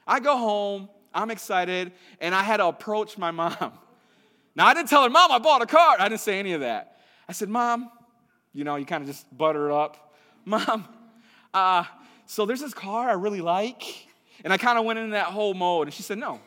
I 0.06 0.21
go 0.21 0.37
home, 0.37 0.88
I'm 1.14 1.30
excited, 1.30 1.92
and 2.21 2.35
I 2.35 2.42
had 2.42 2.59
to 2.59 2.66
approach 2.66 3.18
my 3.18 3.30
mom. 3.30 3.73
Now, 4.56 4.66
I 4.66 4.75
didn't 4.75 4.88
tell 4.88 5.02
her, 5.02 5.11
Mom, 5.11 5.33
I 5.33 5.40
bought 5.40 5.62
a 5.62 5.66
car. 5.66 5.97
I 5.99 6.09
didn't 6.09 6.21
say 6.21 6.38
any 6.38 6.52
of 6.52 6.61
that. 6.61 6.99
I 7.28 7.33
said, 7.33 7.49
Mom, 7.49 7.90
you 8.52 8.62
know, 8.62 8.76
you 8.76 8.87
kind 8.87 9.02
of 9.02 9.09
just 9.09 9.37
butter 9.37 9.68
it 9.68 9.75
up. 9.75 10.14
Mom, 10.44 10.87
uh, 11.52 11.83
so 12.26 12.47
there's 12.47 12.61
this 12.61 12.73
car 12.73 13.09
I 13.09 13.14
really 13.14 13.40
like. 13.40 13.83
And 14.44 14.52
I 14.52 14.56
kind 14.56 14.78
of 14.78 14.85
went 14.85 15.00
into 15.00 15.12
that 15.12 15.26
whole 15.26 15.54
mode. 15.54 15.88
And 15.88 15.94
she 15.94 16.04
said, 16.04 16.18
No, 16.18 16.40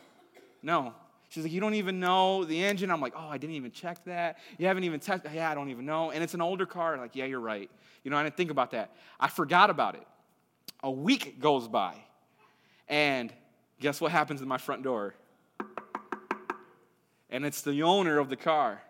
no. 0.64 0.94
She's 1.38 1.44
like, 1.44 1.54
You 1.54 1.62
don't 1.62 1.76
even 1.76 2.00
know 2.00 2.46
the 2.46 2.64
engine? 2.64 2.90
I'm 2.90 3.00
like, 3.00 3.14
Oh, 3.16 3.28
I 3.28 3.38
didn't 3.38 3.58
even 3.58 3.70
check 3.72 4.04
that. 4.06 4.40
You 4.58 4.66
haven't 4.66 4.86
even 4.86 5.00
tested. 5.00 5.30
Yeah, 5.36 5.52
I 5.52 5.54
don't 5.54 5.70
even 5.70 5.86
know. 5.86 6.10
And 6.10 6.24
it's 6.24 6.34
an 6.34 6.42
older 6.42 6.66
car. 6.66 6.96
I'm 6.96 7.00
like, 7.00 7.16
yeah, 7.16 7.26
you're 7.26 7.40
right. 7.40 7.70
You 8.04 8.10
know, 8.10 8.18
I 8.18 8.24
didn't 8.24 8.38
think 8.38 8.50
about 8.50 8.72
that. 8.72 8.90
I 9.20 9.28
forgot 9.28 9.70
about 9.70 9.94
it. 9.94 10.08
A 10.82 10.90
week 10.90 11.40
goes 11.40 11.68
by, 11.68 11.94
and 12.90 13.32
guess 13.80 14.02
what 14.02 14.12
happens 14.12 14.42
at 14.42 14.48
my 14.48 14.58
front 14.58 14.82
door? 14.82 15.14
And 17.30 17.46
it's 17.46 17.62
the 17.62 17.84
owner 17.84 18.18
of 18.18 18.30
the 18.30 18.36
car. 18.36 18.82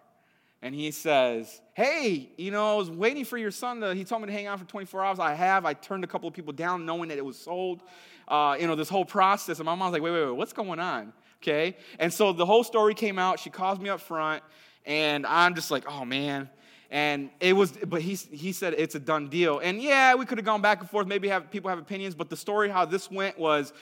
And 0.61 0.73
he 0.73 0.91
says, 0.91 1.59
Hey, 1.73 2.29
you 2.37 2.51
know, 2.51 2.75
I 2.75 2.77
was 2.77 2.89
waiting 2.89 3.25
for 3.25 3.37
your 3.37 3.51
son 3.51 3.81
to, 3.81 3.93
he 3.93 4.05
told 4.05 4.21
me 4.21 4.27
to 4.27 4.31
hang 4.31 4.47
on 4.47 4.57
for 4.57 4.63
24 4.63 5.03
hours. 5.03 5.19
I 5.19 5.33
have. 5.33 5.65
I 5.65 5.73
turned 5.73 6.05
a 6.05 6.07
couple 6.07 6.29
of 6.29 6.33
people 6.33 6.53
down 6.53 6.85
knowing 6.85 7.09
that 7.09 7.17
it 7.17 7.25
was 7.25 7.37
sold. 7.37 7.81
Uh, 8.25 8.55
you 8.57 8.67
know, 8.67 8.75
this 8.75 8.87
whole 8.87 9.03
process. 9.03 9.59
And 9.59 9.65
my 9.65 9.75
mom's 9.75 9.91
like, 9.91 10.01
Wait, 10.01 10.11
wait, 10.11 10.27
wait, 10.27 10.35
what's 10.37 10.53
going 10.53 10.79
on? 10.79 11.11
Okay. 11.41 11.77
And 11.99 12.11
so 12.11 12.33
the 12.33 12.45
whole 12.45 12.63
story 12.63 12.93
came 12.93 13.19
out. 13.19 13.39
She 13.39 13.49
calls 13.49 13.79
me 13.79 13.89
up 13.89 14.01
front. 14.01 14.43
And 14.85 15.25
I'm 15.25 15.55
just 15.55 15.71
like, 15.71 15.83
Oh, 15.87 16.05
man. 16.05 16.49
And 16.89 17.29
it 17.39 17.53
was, 17.53 17.71
but 17.71 18.01
he, 18.01 18.15
he 18.15 18.53
said 18.53 18.73
it's 18.77 18.95
a 18.95 18.99
done 18.99 19.27
deal. 19.27 19.59
And 19.59 19.81
yeah, 19.81 20.15
we 20.15 20.25
could 20.25 20.37
have 20.37 20.45
gone 20.45 20.61
back 20.61 20.79
and 20.79 20.89
forth. 20.89 21.05
Maybe 21.05 21.27
have, 21.27 21.51
people 21.51 21.69
have 21.69 21.79
opinions, 21.79 22.15
but 22.15 22.29
the 22.29 22.37
story 22.37 22.69
how 22.69 22.85
this 22.85 23.11
went 23.11 23.37
was 23.37 23.73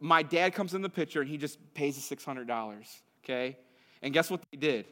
my 0.00 0.22
dad 0.22 0.54
comes 0.54 0.74
in 0.74 0.82
the 0.82 0.88
picture 0.88 1.20
and 1.20 1.28
he 1.28 1.36
just 1.36 1.58
pays 1.74 1.96
the 1.96 2.16
$600, 2.16 2.86
okay? 3.22 3.56
And 4.02 4.14
guess 4.14 4.30
what 4.30 4.42
they 4.50 4.56
did? 4.56 4.86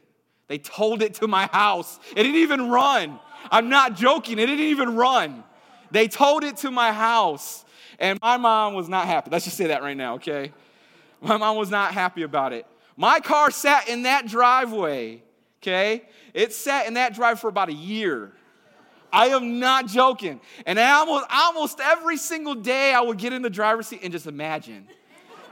They 0.48 0.58
told 0.58 1.02
it 1.02 1.14
to 1.14 1.28
my 1.28 1.46
house. 1.46 1.98
It 2.10 2.22
didn't 2.22 2.36
even 2.36 2.68
run. 2.68 3.18
I'm 3.50 3.68
not 3.68 3.96
joking, 3.96 4.38
it 4.38 4.46
didn't 4.46 4.66
even 4.66 4.96
run. 4.96 5.44
They 5.90 6.08
told 6.08 6.44
it 6.44 6.58
to 6.58 6.70
my 6.70 6.92
house. 6.92 7.64
And 7.98 8.18
my 8.20 8.36
mom 8.36 8.74
was 8.74 8.88
not 8.88 9.06
happy. 9.06 9.30
Let's 9.30 9.44
just 9.44 9.56
say 9.56 9.68
that 9.68 9.82
right 9.82 9.96
now, 9.96 10.14
okay? 10.14 10.52
My 11.22 11.36
mom 11.36 11.56
was 11.56 11.70
not 11.70 11.94
happy 11.94 12.22
about 12.22 12.52
it. 12.52 12.66
My 12.96 13.20
car 13.20 13.50
sat 13.50 13.88
in 13.88 14.02
that 14.02 14.26
driveway 14.26 15.22
okay? 15.62 16.02
It 16.34 16.52
sat 16.52 16.86
in 16.86 16.94
that 16.94 17.14
drive 17.14 17.40
for 17.40 17.48
about 17.48 17.68
a 17.68 17.74
year. 17.74 18.32
I 19.12 19.28
am 19.28 19.58
not 19.58 19.86
joking. 19.86 20.40
And 20.66 20.78
almost, 20.78 21.26
almost 21.30 21.80
every 21.80 22.16
single 22.16 22.54
day 22.54 22.94
I 22.94 23.00
would 23.00 23.18
get 23.18 23.32
in 23.32 23.42
the 23.42 23.50
driver's 23.50 23.86
seat 23.86 24.00
and 24.02 24.10
just 24.10 24.26
imagine. 24.26 24.88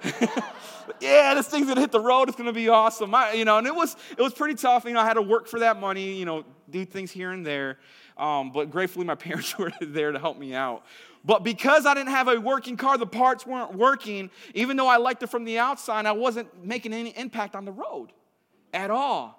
yeah, 1.01 1.35
this 1.35 1.47
thing's 1.47 1.67
gonna 1.69 1.81
hit 1.81 1.93
the 1.93 2.01
road. 2.01 2.29
It's 2.29 2.39
gonna 2.39 2.55
be 2.55 2.71
awesome. 2.71 3.15
I, 3.15 3.33
you 3.33 3.45
know, 3.45 3.59
and 3.59 3.67
it 3.67 3.75
was 3.75 3.97
it 4.17 4.23
was 4.23 4.33
pretty 4.33 4.55
tough. 4.55 4.87
You 4.87 4.95
know, 4.95 5.01
I 5.01 5.05
had 5.05 5.15
to 5.15 5.23
work 5.23 5.47
for 5.47 5.61
that 5.61 5.79
money. 5.79 6.15
You 6.15 6.25
know, 6.25 6.45
do 6.71 6.87
things 6.87 7.11
here 7.11 7.33
and 7.33 7.45
there. 7.45 7.77
Um, 8.17 8.51
but 8.51 8.71
gratefully, 8.71 9.05
my 9.05 9.15
parents 9.27 9.59
were 9.59 9.73
there 9.83 10.11
to 10.11 10.19
help 10.19 10.39
me 10.39 10.55
out. 10.55 10.87
But 11.25 11.45
because 11.45 11.87
I 11.87 11.95
didn't 11.95 12.11
have 12.11 12.29
a 12.29 12.41
working 12.41 12.77
car, 12.77 12.97
the 12.97 13.07
parts 13.07 13.47
weren't 13.47 13.75
working. 13.75 14.31
Even 14.55 14.77
though 14.77 14.89
I 14.89 14.97
liked 14.97 15.23
it 15.23 15.29
from 15.29 15.45
the 15.45 15.59
outside, 15.59 16.07
I 16.07 16.13
wasn't 16.13 16.65
making 16.65 16.93
any 16.93 17.11
impact 17.11 17.55
on 17.55 17.65
the 17.65 17.73
road 17.73 18.13
at 18.73 18.91
all. 18.91 19.37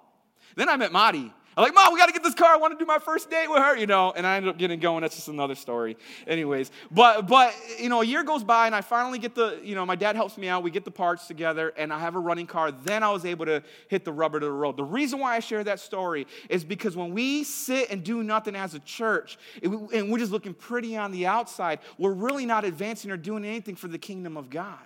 Then 0.54 0.68
I 0.68 0.76
met 0.76 0.92
Madi. 0.92 1.32
I'm 1.56 1.64
like, 1.64 1.74
Mom, 1.74 1.92
we 1.92 1.98
got 1.98 2.06
to 2.06 2.12
get 2.12 2.22
this 2.22 2.34
car. 2.34 2.54
I 2.54 2.56
want 2.56 2.72
to 2.72 2.82
do 2.82 2.86
my 2.86 2.98
first 2.98 3.28
date 3.30 3.48
with 3.48 3.58
her, 3.58 3.76
you 3.76 3.86
know. 3.86 4.12
And 4.16 4.26
I 4.26 4.36
ended 4.36 4.48
up 4.48 4.58
getting 4.58 4.80
going. 4.80 5.02
That's 5.02 5.16
just 5.16 5.28
another 5.28 5.54
story. 5.54 5.98
Anyways, 6.26 6.70
but 6.90 7.26
but 7.26 7.54
you 7.78 7.90
know, 7.90 8.00
a 8.00 8.04
year 8.04 8.24
goes 8.24 8.42
by, 8.42 8.66
and 8.66 8.74
I 8.74 8.80
finally 8.80 9.18
get 9.18 9.34
the, 9.34 9.60
you 9.62 9.74
know, 9.74 9.84
my 9.84 9.96
dad 9.96 10.16
helps 10.16 10.38
me 10.38 10.48
out. 10.48 10.62
We 10.62 10.70
get 10.70 10.84
the 10.84 10.90
parts 10.90 11.26
together, 11.26 11.72
and 11.76 11.92
I 11.92 11.98
have 11.98 12.14
a 12.14 12.18
running 12.18 12.46
car. 12.46 12.72
Then 12.72 13.02
I 13.02 13.10
was 13.10 13.24
able 13.24 13.44
to 13.46 13.62
hit 13.88 14.04
the 14.04 14.12
rubber 14.12 14.40
to 14.40 14.46
the 14.46 14.52
road. 14.52 14.76
The 14.78 14.84
reason 14.84 15.18
why 15.18 15.36
I 15.36 15.40
share 15.40 15.62
that 15.64 15.78
story 15.78 16.26
is 16.48 16.64
because 16.64 16.96
when 16.96 17.12
we 17.12 17.44
sit 17.44 17.90
and 17.90 18.02
do 18.02 18.22
nothing 18.22 18.56
as 18.56 18.74
a 18.74 18.80
church, 18.80 19.38
and 19.62 20.10
we're 20.10 20.18
just 20.18 20.32
looking 20.32 20.54
pretty 20.54 20.96
on 20.96 21.12
the 21.12 21.26
outside, 21.26 21.80
we're 21.98 22.12
really 22.12 22.46
not 22.46 22.64
advancing 22.64 23.10
or 23.10 23.16
doing 23.18 23.44
anything 23.44 23.76
for 23.76 23.88
the 23.88 23.98
kingdom 23.98 24.36
of 24.36 24.48
God. 24.48 24.78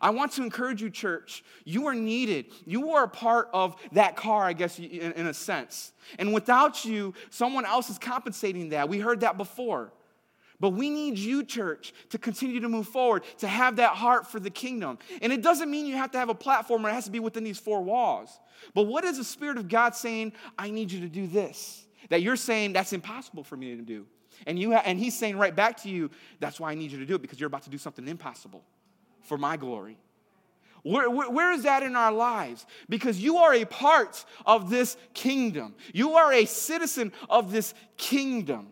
I 0.00 0.10
want 0.10 0.32
to 0.32 0.42
encourage 0.42 0.82
you, 0.82 0.90
church. 0.90 1.44
You 1.64 1.86
are 1.86 1.94
needed. 1.94 2.46
You 2.64 2.92
are 2.92 3.04
a 3.04 3.08
part 3.08 3.48
of 3.52 3.76
that 3.92 4.16
car, 4.16 4.44
I 4.44 4.52
guess, 4.52 4.78
in, 4.78 5.12
in, 5.12 5.26
a 5.26 5.34
sense. 5.34 5.92
And 6.18 6.32
without 6.32 6.84
you, 6.84 7.14
someone 7.30 7.64
else 7.64 7.90
is 7.90 7.98
compensating 7.98 8.70
that. 8.70 8.88
We 8.88 8.98
heard 8.98 9.20
that 9.20 9.36
before. 9.36 9.92
But 10.60 10.70
we 10.70 10.90
need 10.90 11.18
you, 11.18 11.44
church, 11.44 11.94
to 12.10 12.18
continue 12.18 12.60
to 12.60 12.68
move 12.68 12.88
forward, 12.88 13.22
to 13.38 13.48
have 13.48 13.76
that 13.76 13.94
heart 13.94 14.26
for 14.26 14.40
the 14.40 14.50
kingdom. 14.50 14.98
And 15.22 15.32
it 15.32 15.40
doesn't 15.40 15.70
mean 15.70 15.86
you 15.86 15.96
have 15.96 16.10
to 16.12 16.18
have 16.18 16.30
a 16.30 16.34
platform 16.34 16.84
or 16.84 16.90
it 16.90 16.94
has 16.94 17.04
to 17.04 17.12
be 17.12 17.20
within 17.20 17.44
these 17.44 17.60
four 17.60 17.80
walls. 17.80 18.40
But 18.74 18.84
what 18.84 19.04
is 19.04 19.18
the 19.18 19.24
Spirit 19.24 19.56
of 19.56 19.68
God 19.68 19.94
saying, 19.94 20.32
I 20.58 20.70
need 20.70 20.90
you 20.90 21.00
to 21.00 21.08
do 21.08 21.28
this? 21.28 21.84
That 22.08 22.22
you're 22.22 22.36
saying, 22.36 22.72
that's 22.72 22.92
impossible 22.92 23.44
for 23.44 23.56
me 23.56 23.76
to 23.76 23.82
do. 23.82 24.06
And, 24.46 24.58
you 24.58 24.72
ha- 24.72 24.82
and 24.84 24.98
He's 24.98 25.16
saying 25.16 25.36
right 25.36 25.54
back 25.54 25.76
to 25.82 25.88
you, 25.88 26.10
that's 26.40 26.58
why 26.58 26.72
I 26.72 26.74
need 26.74 26.90
you 26.90 26.98
to 26.98 27.06
do 27.06 27.14
it, 27.14 27.22
because 27.22 27.38
you're 27.38 27.48
about 27.48 27.62
to 27.64 27.70
do 27.70 27.78
something 27.78 28.06
impossible 28.08 28.64
for 29.28 29.38
my 29.38 29.56
glory. 29.56 29.98
Where, 30.82 31.10
where, 31.10 31.30
where 31.30 31.52
is 31.52 31.64
that 31.64 31.82
in 31.82 31.96
our 31.96 32.12
lives? 32.12 32.66
Because 32.88 33.20
you 33.20 33.38
are 33.38 33.54
a 33.54 33.64
part 33.64 34.24
of 34.46 34.70
this 34.70 34.96
kingdom. 35.12 35.74
You 35.92 36.14
are 36.14 36.32
a 36.32 36.44
citizen 36.44 37.12
of 37.28 37.52
this 37.52 37.74
kingdom. 37.96 38.68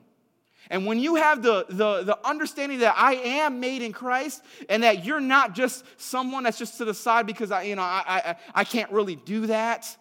And 0.70 0.86
when 0.86 0.98
you 0.98 1.16
have 1.16 1.42
the, 1.42 1.66
the, 1.68 2.02
the 2.02 2.18
understanding 2.26 2.80
that 2.80 2.94
I 2.96 3.14
am 3.14 3.60
made 3.60 3.82
in 3.82 3.92
Christ 3.92 4.42
and 4.68 4.82
that 4.82 5.04
you're 5.04 5.20
not 5.20 5.54
just 5.54 5.84
someone 5.96 6.42
that's 6.42 6.58
just 6.58 6.78
to 6.78 6.84
the 6.84 6.94
side 6.94 7.26
because 7.26 7.50
I, 7.50 7.62
you 7.62 7.76
know, 7.76 7.82
I, 7.82 8.02
I, 8.06 8.36
I 8.54 8.64
can't 8.64 8.90
really 8.90 9.16
do 9.16 9.46
that, 9.46 9.96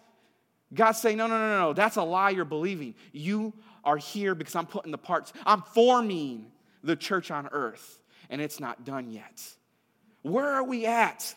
God's 0.74 1.00
saying, 1.00 1.16
no, 1.16 1.26
no, 1.26 1.38
no, 1.38 1.58
no, 1.58 1.72
that's 1.72 1.96
a 1.96 2.02
lie 2.02 2.30
you're 2.30 2.44
believing. 2.44 2.94
You 3.12 3.52
are 3.84 3.96
here 3.96 4.34
because 4.34 4.56
I'm 4.56 4.66
putting 4.66 4.90
the 4.90 4.98
parts, 4.98 5.32
I'm 5.44 5.62
forming 5.62 6.46
the 6.82 6.96
church 6.96 7.30
on 7.30 7.48
earth, 7.52 8.02
and 8.30 8.40
it's 8.40 8.58
not 8.58 8.84
done 8.84 9.10
yet. 9.10 9.42
Where 10.26 10.48
are 10.48 10.64
we 10.64 10.86
at? 10.86 11.34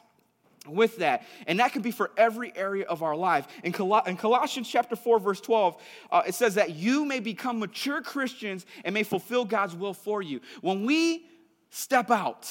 with 0.67 0.97
that. 0.97 1.25
And 1.47 1.59
that 1.59 1.73
can 1.73 1.81
be 1.81 1.89
for 1.89 2.11
every 2.15 2.55
area 2.55 2.85
of 2.85 3.01
our 3.01 3.15
life. 3.15 3.47
In, 3.63 3.71
Col- 3.71 4.03
in 4.03 4.17
Colossians 4.17 4.69
chapter 4.69 4.95
4, 4.95 5.19
verse 5.19 5.41
12, 5.41 5.81
uh, 6.11 6.21
it 6.27 6.35
says 6.35 6.55
that 6.55 6.75
you 6.75 7.05
may 7.05 7.19
become 7.19 7.59
mature 7.59 8.01
Christians 8.01 8.65
and 8.83 8.93
may 8.93 9.03
fulfill 9.03 9.45
God's 9.45 9.75
will 9.75 9.93
for 9.95 10.21
you. 10.21 10.41
When 10.61 10.85
we 10.85 11.25
step 11.71 12.11
out, 12.11 12.47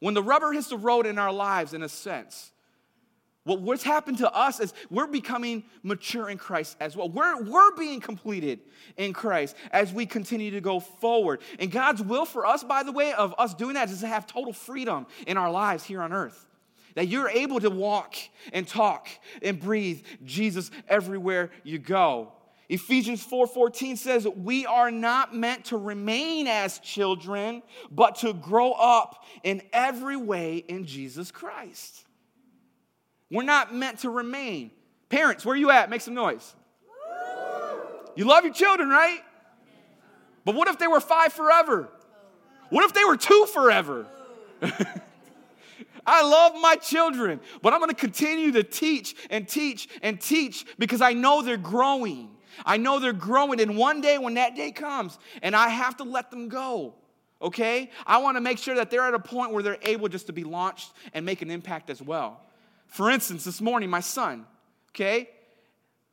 when 0.00 0.14
the 0.14 0.22
rubber 0.22 0.52
hits 0.52 0.68
the 0.68 0.76
road 0.76 1.06
in 1.06 1.18
our 1.18 1.32
lives, 1.32 1.72
in 1.72 1.82
a 1.82 1.88
sense, 1.88 2.51
what, 3.44 3.60
what's 3.60 3.82
happened 3.82 4.18
to 4.18 4.32
us 4.32 4.60
is 4.60 4.72
we're 4.90 5.06
becoming 5.06 5.64
mature 5.82 6.30
in 6.30 6.38
Christ 6.38 6.76
as 6.80 6.96
well. 6.96 7.08
We're, 7.08 7.42
we're 7.42 7.74
being 7.76 8.00
completed 8.00 8.60
in 8.96 9.12
Christ 9.12 9.56
as 9.72 9.92
we 9.92 10.06
continue 10.06 10.52
to 10.52 10.60
go 10.60 10.80
forward. 10.80 11.40
And 11.58 11.70
God's 11.70 12.02
will 12.02 12.24
for 12.24 12.46
us, 12.46 12.62
by 12.62 12.82
the 12.82 12.92
way, 12.92 13.12
of 13.12 13.34
us 13.38 13.54
doing 13.54 13.74
that 13.74 13.90
is 13.90 14.00
to 14.00 14.06
have 14.06 14.26
total 14.26 14.52
freedom 14.52 15.06
in 15.26 15.36
our 15.36 15.50
lives 15.50 15.84
here 15.84 16.02
on 16.02 16.12
earth 16.12 16.46
that 16.94 17.08
you're 17.08 17.30
able 17.30 17.58
to 17.60 17.70
walk 17.70 18.16
and 18.52 18.68
talk 18.68 19.08
and 19.40 19.58
breathe 19.58 20.04
Jesus 20.24 20.70
everywhere 20.88 21.50
you 21.64 21.78
go. 21.78 22.32
Ephesians 22.68 23.24
4:14 23.24 23.96
says 23.96 24.26
we 24.26 24.66
are 24.66 24.90
not 24.90 25.34
meant 25.34 25.66
to 25.66 25.76
remain 25.76 26.46
as 26.46 26.78
children 26.78 27.62
but 27.90 28.16
to 28.16 28.32
grow 28.32 28.72
up 28.72 29.24
in 29.42 29.62
every 29.72 30.16
way 30.16 30.56
in 30.68 30.86
Jesus 30.86 31.30
Christ. 31.30 32.06
We're 33.32 33.42
not 33.42 33.74
meant 33.74 34.00
to 34.00 34.10
remain. 34.10 34.70
Parents, 35.08 35.44
where 35.44 35.54
are 35.54 35.58
you 35.58 35.70
at? 35.70 35.88
Make 35.88 36.02
some 36.02 36.12
noise. 36.12 36.54
You 38.14 38.26
love 38.26 38.44
your 38.44 38.52
children, 38.52 38.90
right? 38.90 39.20
But 40.44 40.54
what 40.54 40.68
if 40.68 40.78
they 40.78 40.86
were 40.86 41.00
5 41.00 41.32
forever? 41.32 41.88
What 42.68 42.84
if 42.84 42.92
they 42.92 43.04
were 43.04 43.16
2 43.16 43.46
forever? 43.46 44.06
I 46.06 46.22
love 46.22 46.60
my 46.60 46.76
children, 46.76 47.40
but 47.62 47.72
I'm 47.72 47.80
to 47.88 47.94
continue 47.94 48.52
to 48.52 48.62
teach 48.62 49.14
and 49.30 49.48
teach 49.48 49.88
and 50.02 50.20
teach 50.20 50.66
because 50.78 51.00
I 51.00 51.14
know 51.14 51.40
they're 51.40 51.56
growing. 51.56 52.28
I 52.66 52.76
know 52.76 52.98
they're 52.98 53.14
growing. 53.14 53.60
And 53.60 53.78
one 53.78 54.02
day, 54.02 54.18
when 54.18 54.34
that 54.34 54.56
day 54.56 54.72
comes, 54.72 55.18
and 55.42 55.56
I 55.56 55.70
have 55.70 55.96
to 55.98 56.04
let 56.04 56.30
them 56.30 56.48
go, 56.48 56.94
okay? 57.40 57.90
I 58.06 58.18
want 58.18 58.36
to 58.36 58.42
make 58.42 58.58
sure 58.58 58.74
that 58.74 58.90
they're 58.90 59.06
at 59.06 59.14
a 59.14 59.18
point 59.18 59.52
where 59.52 59.62
they're 59.62 59.78
able 59.82 60.08
just 60.08 60.26
to 60.26 60.34
be 60.34 60.44
launched 60.44 60.92
and 61.14 61.24
make 61.24 61.40
an 61.40 61.50
impact 61.50 61.88
as 61.88 62.02
well. 62.02 62.40
For 62.92 63.10
instance, 63.10 63.44
this 63.44 63.62
morning, 63.62 63.88
my 63.88 64.00
son, 64.00 64.44
okay? 64.90 65.30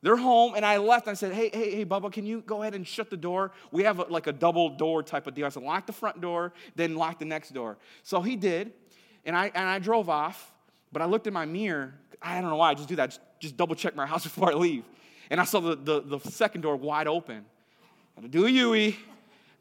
They're 0.00 0.16
home, 0.16 0.54
and 0.56 0.64
I 0.64 0.78
left. 0.78 1.06
And 1.06 1.10
I 1.10 1.14
said, 1.14 1.34
"Hey, 1.34 1.50
hey, 1.52 1.76
hey, 1.76 1.84
Bubba, 1.84 2.10
can 2.10 2.24
you 2.24 2.40
go 2.40 2.62
ahead 2.62 2.74
and 2.74 2.86
shut 2.86 3.10
the 3.10 3.18
door? 3.18 3.52
We 3.70 3.82
have 3.82 3.98
a, 3.98 4.04
like 4.04 4.26
a 4.26 4.32
double 4.32 4.70
door 4.70 5.02
type 5.02 5.26
of 5.26 5.34
deal." 5.34 5.44
I 5.44 5.50
said, 5.50 5.62
"Lock 5.62 5.86
the 5.86 5.92
front 5.92 6.22
door, 6.22 6.54
then 6.76 6.94
lock 6.94 7.18
the 7.18 7.26
next 7.26 7.50
door." 7.50 7.76
So 8.02 8.22
he 8.22 8.34
did, 8.34 8.72
and 9.26 9.36
I, 9.36 9.52
and 9.54 9.68
I 9.68 9.78
drove 9.78 10.08
off, 10.08 10.54
but 10.90 11.02
I 11.02 11.04
looked 11.04 11.26
in 11.26 11.34
my 11.34 11.44
mirror. 11.44 11.94
I 12.22 12.40
don't 12.40 12.48
know 12.48 12.56
why 12.56 12.70
I 12.70 12.74
just 12.74 12.88
do 12.88 12.96
that. 12.96 13.10
Just, 13.10 13.20
just 13.40 13.56
double 13.58 13.74
check 13.74 13.94
my 13.94 14.06
house 14.12 14.24
before 14.24 14.50
I 14.50 14.54
leave. 14.54 14.84
And 15.28 15.38
I 15.38 15.44
saw 15.44 15.60
the, 15.60 15.76
the, 15.76 16.18
the 16.18 16.30
second 16.30 16.62
door 16.62 16.76
wide 16.76 17.06
open. 17.06 17.44
I 18.16 18.26
do 18.26 18.46
a 18.46 18.48
Yui 18.48 18.96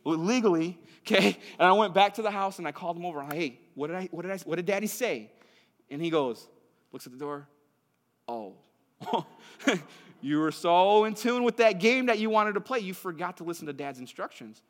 legally, 0.06 0.78
okay? 1.02 1.38
And 1.60 1.68
I 1.68 1.74
went 1.74 1.94
back 1.94 2.14
to 2.14 2.22
the 2.22 2.32
house 2.32 2.60
and 2.60 2.68
I 2.68 2.72
called 2.72 2.96
him 2.96 3.06
over. 3.06 3.20
I'm 3.20 3.30
like, 3.30 3.38
hey, 3.38 3.60
what 3.76 3.88
did, 3.88 3.96
I, 3.98 4.08
what, 4.12 4.22
did 4.24 4.32
I, 4.32 4.38
what 4.46 4.56
did 4.56 4.66
daddy 4.66 4.88
say? 4.88 5.30
And 5.92 6.02
he 6.02 6.10
goes, 6.10 6.48
looks 6.92 7.06
at 7.06 7.12
the 7.12 7.20
door, 7.20 7.48
oh. 8.28 8.56
you 10.22 10.40
were 10.40 10.52
so 10.52 11.06
in 11.06 11.14
tune 11.14 11.44
with 11.44 11.58
that 11.58 11.80
game 11.80 12.08
that 12.08 12.20
you 12.20 12.30
wanted 12.30 12.54
to 12.54 12.62
play, 12.62 12.80
you 12.80 12.94
forgot 12.94 13.38
to 13.38 13.44
listen 13.44 13.68
to 13.68 13.74
dad's 13.74 14.00
instructions. 14.00 14.62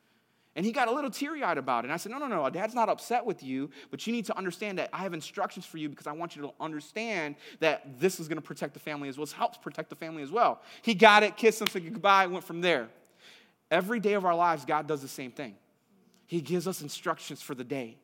And 0.55 0.65
he 0.65 0.71
got 0.71 0.88
a 0.88 0.91
little 0.91 1.12
teary 1.12 1.43
eyed 1.43 1.58
about 1.58 1.84
it. 1.84 1.88
And 1.88 1.93
I 1.93 1.97
said, 1.97 2.12
No, 2.12 2.17
no, 2.17 2.27
no, 2.27 2.49
dad's 2.49 2.73
not 2.73 2.89
upset 2.89 3.25
with 3.25 3.43
you, 3.43 3.69
but 3.91 4.05
you 4.05 4.13
need 4.13 4.25
to 4.25 4.38
understand 4.38 4.77
that 4.79 4.89
I 4.91 4.99
have 4.99 5.13
instructions 5.13 5.65
for 5.65 5.77
you 5.77 5.89
because 5.89 6.08
I 6.08 6.12
want 6.12 6.36
you 6.36 6.41
to 6.41 6.51
understand 6.60 7.36
that 7.60 7.99
this 7.99 8.19
is 8.19 8.27
going 8.27 8.38
to 8.38 8.41
protect 8.41 8.73
the 8.73 8.79
family 8.79 9.10
as 9.10 9.17
well. 9.17 9.25
This 9.25 9.34
helps 9.34 9.58
protect 9.58 9.89
the 9.89 9.95
family 9.95 10.23
as 10.23 10.32
well. 10.32 10.62
He 10.82 10.95
got 10.95 11.23
it, 11.23 11.38
kissed 11.38 11.62
him, 11.62 11.67
said 11.67 11.84
goodbye, 11.84 12.27
went 12.27 12.43
from 12.43 12.62
there. 12.62 12.89
Every 13.71 13.99
day 13.99 14.13
of 14.13 14.25
our 14.25 14.36
lives, 14.36 14.65
God 14.65 14.88
does 14.88 15.01
the 15.01 15.08
same 15.08 15.32
thing. 15.32 15.55
He 16.25 16.41
gives 16.41 16.67
us 16.67 16.82
instructions 16.82 17.41
for 17.41 17.55
the 17.55 17.63
day. 17.63 17.97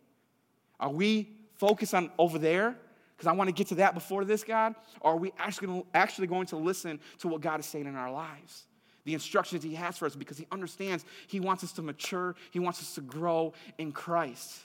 Are 0.80 0.90
we 0.90 1.30
focused 1.56 1.94
on 1.94 2.12
over 2.18 2.38
there? 2.38 2.78
Because 3.16 3.28
I 3.28 3.32
want 3.32 3.48
to 3.48 3.54
get 3.54 3.68
to 3.68 3.76
that 3.76 3.94
before 3.94 4.26
this, 4.26 4.44
God? 4.44 4.76
Or 5.02 5.14
are 5.14 5.18
we 5.18 5.32
actually, 5.38 5.84
actually 5.94 6.28
going 6.28 6.48
to 6.48 6.58
listen 6.58 7.00
to 7.20 7.28
what 7.28 7.42
God 7.42 7.60
is 7.60 7.66
saying 7.66 7.86
in 7.86 7.96
our 7.96 8.12
lives? 8.12 8.66
the 9.06 9.14
instructions 9.14 9.64
he 9.64 9.76
has 9.76 9.98
for 9.98 10.08
us 10.08 10.16
because 10.16 10.38
he 10.38 10.48
understands 10.52 11.06
he 11.28 11.40
wants 11.40 11.64
us 11.64 11.72
to 11.74 11.82
mature, 11.82 12.36
he 12.52 12.60
wants 12.60 12.82
us 12.82 12.96
to 12.96 13.02
grow 13.02 13.54
in 13.78 13.92
Christ. 13.92 14.60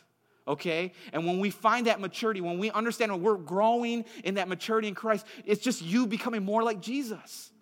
Okay? 0.49 0.93
And 1.13 1.27
when 1.27 1.39
we 1.39 1.51
find 1.51 1.87
that 1.87 2.01
maturity, 2.01 2.41
when 2.41 2.59
we 2.59 2.71
understand 2.71 3.13
when 3.13 3.23
we're 3.23 3.37
growing 3.37 4.05
in 4.25 4.35
that 4.35 4.49
maturity 4.49 4.89
in 4.89 4.95
Christ, 4.95 5.27
it's 5.45 5.63
just 5.63 5.83
you 5.83 6.07
becoming 6.07 6.43
more 6.43 6.63
like 6.63 6.81
Jesus. 6.81 7.53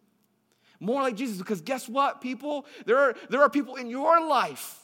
More 0.80 1.02
like 1.02 1.16
Jesus. 1.16 1.38
Because 1.38 1.60
guess 1.60 1.88
what, 1.88 2.20
people? 2.20 2.64
There 2.86 2.96
are, 2.96 3.14
there 3.28 3.42
are 3.42 3.50
people 3.50 3.74
in 3.74 3.90
your 3.90 4.24
life 4.26 4.78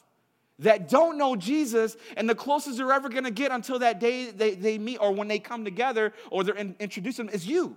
that 0.60 0.88
don't 0.88 1.18
know 1.18 1.34
Jesus, 1.34 1.96
and 2.16 2.28
the 2.28 2.34
closest 2.34 2.78
they're 2.78 2.92
ever 2.92 3.08
gonna 3.08 3.30
get 3.30 3.50
until 3.50 3.78
that 3.80 3.98
day 4.00 4.30
they, 4.30 4.54
they 4.54 4.78
meet 4.78 4.98
or 4.98 5.12
when 5.12 5.28
they 5.28 5.38
come 5.38 5.64
together 5.64 6.12
or 6.30 6.44
they're 6.44 6.54
in, 6.54 6.76
introduced 6.78 7.16
them 7.16 7.28
is 7.28 7.46
you. 7.46 7.76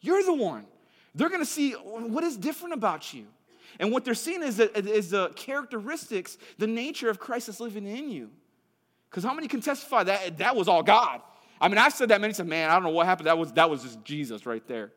You're 0.00 0.22
the 0.22 0.34
one. 0.34 0.66
They're 1.14 1.30
gonna 1.30 1.44
see 1.44 1.72
what 1.72 2.24
is 2.24 2.36
different 2.36 2.74
about 2.74 3.12
you. 3.12 3.26
And 3.80 3.90
what 3.90 4.04
they're 4.04 4.14
seeing 4.14 4.42
is 4.42 4.58
the, 4.58 4.76
is 4.78 5.10
the 5.10 5.30
characteristics, 5.30 6.38
the 6.58 6.66
nature 6.66 7.10
of 7.10 7.18
Christ 7.18 7.48
that's 7.48 7.60
living 7.60 7.86
in 7.86 8.08
you. 8.08 8.30
Because 9.10 9.24
how 9.24 9.34
many 9.34 9.48
can 9.48 9.60
testify 9.60 10.04
that 10.04 10.38
that 10.38 10.54
was 10.54 10.68
all 10.68 10.82
God? 10.82 11.20
I 11.60 11.68
mean, 11.68 11.78
I've 11.78 11.92
said 11.92 12.10
that 12.10 12.20
many 12.20 12.34
times, 12.34 12.48
man, 12.48 12.70
I 12.70 12.74
don't 12.74 12.82
know 12.82 12.90
what 12.90 13.06
happened. 13.06 13.26
That 13.26 13.38
was, 13.38 13.52
that 13.52 13.70
was 13.70 13.82
just 13.82 14.04
Jesus 14.04 14.44
right 14.44 14.66
there. 14.66 14.92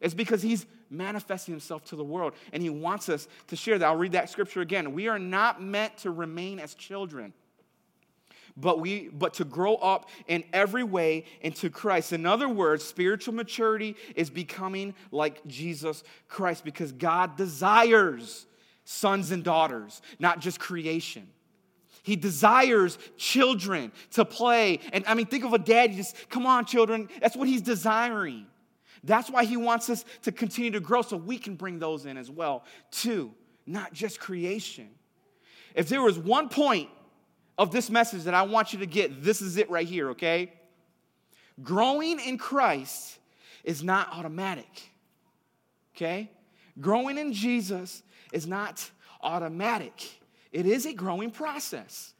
It's 0.00 0.14
because 0.14 0.42
he's 0.42 0.66
manifesting 0.92 1.52
himself 1.52 1.84
to 1.86 1.96
the 1.96 2.04
world 2.04 2.34
and 2.52 2.62
he 2.62 2.70
wants 2.70 3.08
us 3.08 3.28
to 3.48 3.56
share 3.56 3.78
that. 3.78 3.86
I'll 3.86 3.96
read 3.96 4.12
that 4.12 4.30
scripture 4.30 4.60
again. 4.60 4.92
We 4.92 5.08
are 5.08 5.18
not 5.18 5.62
meant 5.62 5.96
to 5.98 6.10
remain 6.10 6.58
as 6.58 6.74
children 6.74 7.32
but 8.56 8.80
we 8.80 9.08
but 9.08 9.34
to 9.34 9.44
grow 9.44 9.76
up 9.76 10.10
in 10.26 10.44
every 10.52 10.84
way 10.84 11.24
into 11.40 11.70
Christ. 11.70 12.12
In 12.12 12.26
other 12.26 12.48
words, 12.48 12.84
spiritual 12.84 13.34
maturity 13.34 13.96
is 14.14 14.30
becoming 14.30 14.94
like 15.10 15.44
Jesus 15.46 16.04
Christ 16.28 16.64
because 16.64 16.92
God 16.92 17.36
desires 17.36 18.46
sons 18.84 19.30
and 19.30 19.44
daughters, 19.44 20.02
not 20.18 20.40
just 20.40 20.60
creation. 20.60 21.28
He 22.02 22.16
desires 22.16 22.98
children 23.16 23.92
to 24.12 24.24
play. 24.24 24.80
And 24.92 25.04
I 25.06 25.14
mean, 25.14 25.26
think 25.26 25.44
of 25.44 25.52
a 25.52 25.58
dad, 25.58 25.92
you 25.92 25.98
just, 25.98 26.28
come 26.28 26.46
on, 26.46 26.64
children. 26.64 27.08
That's 27.20 27.36
what 27.36 27.46
he's 27.46 27.62
desiring. 27.62 28.46
That's 29.04 29.30
why 29.30 29.44
he 29.44 29.56
wants 29.56 29.90
us 29.90 30.04
to 30.22 30.32
continue 30.32 30.70
to 30.72 30.80
grow 30.80 31.02
so 31.02 31.16
we 31.16 31.38
can 31.38 31.56
bring 31.56 31.78
those 31.78 32.06
in 32.06 32.16
as 32.16 32.30
well, 32.30 32.64
too, 32.90 33.32
not 33.66 33.92
just 33.92 34.20
creation. 34.20 34.88
If 35.74 35.88
there 35.88 36.02
was 36.02 36.18
one 36.18 36.48
point 36.48 36.88
of 37.58 37.70
this 37.70 37.90
message 37.90 38.24
that 38.24 38.34
I 38.34 38.42
want 38.42 38.72
you 38.72 38.78
to 38.80 38.86
get. 38.86 39.22
This 39.22 39.42
is 39.42 39.56
it 39.56 39.70
right 39.70 39.86
here, 39.86 40.10
okay? 40.10 40.52
Growing 41.62 42.18
in 42.20 42.38
Christ 42.38 43.18
is 43.64 43.82
not 43.82 44.08
automatic, 44.12 44.90
okay? 45.94 46.30
Growing 46.80 47.18
in 47.18 47.32
Jesus 47.32 48.02
is 48.32 48.46
not 48.46 48.90
automatic, 49.22 50.20
it 50.50 50.66
is 50.66 50.86
a 50.86 50.92
growing 50.92 51.30
process. 51.30 52.14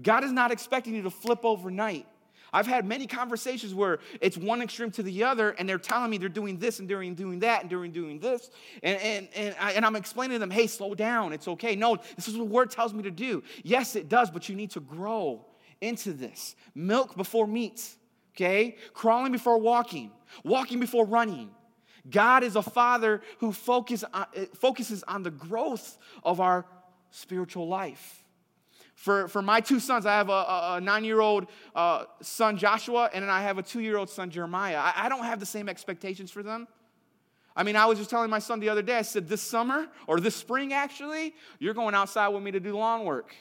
God 0.00 0.24
is 0.24 0.32
not 0.32 0.50
expecting 0.50 0.94
you 0.94 1.02
to 1.02 1.10
flip 1.10 1.44
overnight. 1.44 2.06
I've 2.52 2.66
had 2.66 2.84
many 2.84 3.06
conversations 3.06 3.74
where 3.74 3.98
it's 4.20 4.36
one 4.36 4.60
extreme 4.60 4.90
to 4.92 5.02
the 5.02 5.24
other, 5.24 5.50
and 5.50 5.68
they're 5.68 5.78
telling 5.78 6.10
me 6.10 6.18
they're 6.18 6.28
doing 6.28 6.58
this 6.58 6.78
and 6.78 6.88
doing 6.88 7.14
doing 7.14 7.40
that 7.40 7.62
and 7.62 7.70
doing 7.70 7.92
doing 7.92 8.18
this, 8.18 8.50
and 8.82 9.00
and 9.00 9.28
and, 9.34 9.56
I, 9.58 9.72
and 9.72 9.86
I'm 9.86 9.96
explaining 9.96 10.34
to 10.34 10.38
them, 10.38 10.50
hey, 10.50 10.66
slow 10.66 10.94
down, 10.94 11.32
it's 11.32 11.48
okay. 11.48 11.76
No, 11.76 11.96
this 12.16 12.28
is 12.28 12.36
what 12.36 12.46
the 12.46 12.52
word 12.52 12.70
tells 12.70 12.92
me 12.92 13.02
to 13.04 13.10
do. 13.10 13.42
Yes, 13.62 13.96
it 13.96 14.08
does, 14.08 14.30
but 14.30 14.48
you 14.48 14.54
need 14.54 14.70
to 14.72 14.80
grow 14.80 15.46
into 15.80 16.12
this. 16.12 16.54
Milk 16.74 17.16
before 17.16 17.46
meat, 17.46 17.96
okay? 18.34 18.76
Crawling 18.94 19.32
before 19.32 19.58
walking, 19.58 20.10
walking 20.44 20.80
before 20.80 21.06
running. 21.06 21.50
God 22.10 22.42
is 22.42 22.56
a 22.56 22.62
father 22.62 23.22
who 23.38 23.52
focus 23.52 24.04
on, 24.12 24.26
focuses 24.54 25.02
on 25.04 25.22
the 25.22 25.30
growth 25.30 25.98
of 26.24 26.40
our 26.40 26.66
spiritual 27.10 27.68
life. 27.68 28.21
For, 29.02 29.26
for 29.26 29.42
my 29.42 29.60
two 29.60 29.80
sons, 29.80 30.06
I 30.06 30.12
have 30.12 30.28
a, 30.28 30.76
a 30.76 30.80
nine 30.80 31.02
year 31.02 31.18
old 31.18 31.48
uh, 31.74 32.04
son, 32.20 32.56
Joshua, 32.56 33.10
and 33.12 33.24
then 33.24 33.30
I 33.30 33.42
have 33.42 33.58
a 33.58 33.62
two 33.62 33.80
year 33.80 33.96
old 33.96 34.08
son, 34.08 34.30
Jeremiah. 34.30 34.76
I, 34.76 34.92
I 34.94 35.08
don't 35.08 35.24
have 35.24 35.40
the 35.40 35.46
same 35.46 35.68
expectations 35.68 36.30
for 36.30 36.44
them. 36.44 36.68
I 37.56 37.64
mean, 37.64 37.74
I 37.74 37.86
was 37.86 37.98
just 37.98 38.10
telling 38.10 38.30
my 38.30 38.38
son 38.38 38.60
the 38.60 38.68
other 38.68 38.80
day, 38.80 38.96
I 38.96 39.02
said, 39.02 39.28
this 39.28 39.42
summer, 39.42 39.88
or 40.06 40.20
this 40.20 40.36
spring 40.36 40.72
actually, 40.72 41.34
you're 41.58 41.74
going 41.74 41.96
outside 41.96 42.28
with 42.28 42.44
me 42.44 42.52
to 42.52 42.60
do 42.60 42.78
lawn 42.78 43.04
work. 43.04 43.34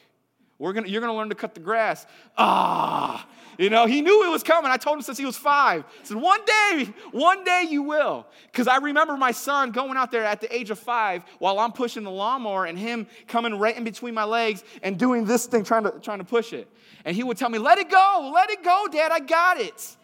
We're 0.61 0.73
gonna, 0.73 0.87
you're 0.87 1.01
going 1.01 1.11
to 1.11 1.17
learn 1.17 1.29
to 1.29 1.35
cut 1.35 1.55
the 1.55 1.59
grass. 1.59 2.05
Ah, 2.37 3.27
you 3.57 3.71
know, 3.71 3.87
he 3.87 4.01
knew 4.01 4.27
it 4.27 4.29
was 4.29 4.43
coming. 4.43 4.69
I 4.69 4.77
told 4.77 4.97
him 4.97 5.01
since 5.01 5.17
he 5.17 5.25
was 5.25 5.35
five. 5.35 5.83
I 5.83 6.03
said, 6.03 6.17
one 6.17 6.39
day, 6.45 6.93
one 7.11 7.43
day 7.43 7.65
you 7.67 7.81
will. 7.81 8.27
Because 8.51 8.67
I 8.67 8.77
remember 8.77 9.17
my 9.17 9.31
son 9.31 9.71
going 9.71 9.97
out 9.97 10.11
there 10.11 10.23
at 10.23 10.39
the 10.39 10.55
age 10.55 10.69
of 10.69 10.77
five 10.77 11.23
while 11.39 11.57
I'm 11.57 11.71
pushing 11.71 12.03
the 12.03 12.11
lawnmower 12.11 12.65
and 12.65 12.77
him 12.77 13.07
coming 13.27 13.57
right 13.57 13.75
in 13.75 13.83
between 13.83 14.13
my 14.13 14.23
legs 14.23 14.63
and 14.83 14.99
doing 14.99 15.25
this 15.25 15.47
thing, 15.47 15.63
trying 15.63 15.83
to, 15.83 15.99
trying 15.99 16.19
to 16.19 16.23
push 16.23 16.53
it. 16.53 16.67
And 17.05 17.15
he 17.15 17.23
would 17.23 17.37
tell 17.37 17.49
me, 17.49 17.57
let 17.57 17.79
it 17.79 17.89
go, 17.89 18.31
let 18.31 18.51
it 18.51 18.63
go, 18.63 18.85
Dad, 18.91 19.11
I 19.11 19.19
got 19.19 19.59
it. 19.59 19.97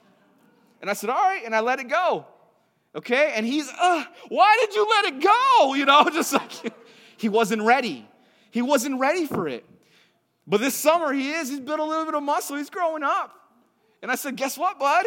And 0.82 0.90
I 0.90 0.94
said, 0.94 1.12
all 1.12 1.22
right, 1.22 1.44
and 1.46 1.56
I 1.56 1.60
let 1.60 1.80
it 1.80 1.88
go. 1.88 2.26
Okay? 2.96 3.34
And 3.36 3.46
he's, 3.46 3.70
uh, 3.80 4.06
why 4.30 4.58
did 4.60 4.74
you 4.74 4.88
let 4.90 5.06
it 5.06 5.22
go? 5.22 5.76
You 5.76 5.86
know, 5.86 6.10
just 6.12 6.34
like 6.34 6.52
he 7.16 7.30
wasn't 7.30 7.62
ready. 7.62 8.10
He 8.50 8.64
wasn't 8.64 9.00
ready 9.00 9.28
for 9.28 9.48
it. 9.48 9.64
But 10.48 10.62
this 10.62 10.76
summer 10.76 11.12
he 11.12 11.32
is, 11.32 11.50
he's 11.50 11.60
built 11.60 11.80
a 11.80 11.84
little 11.84 12.06
bit 12.06 12.14
of 12.14 12.24
muscle, 12.24 12.56
he's 12.56 12.70
growing 12.70 13.04
up. 13.04 13.34
And 14.02 14.10
I 14.10 14.16
said, 14.16 14.36
Guess 14.38 14.58
what, 14.58 14.80
bud? 14.80 15.06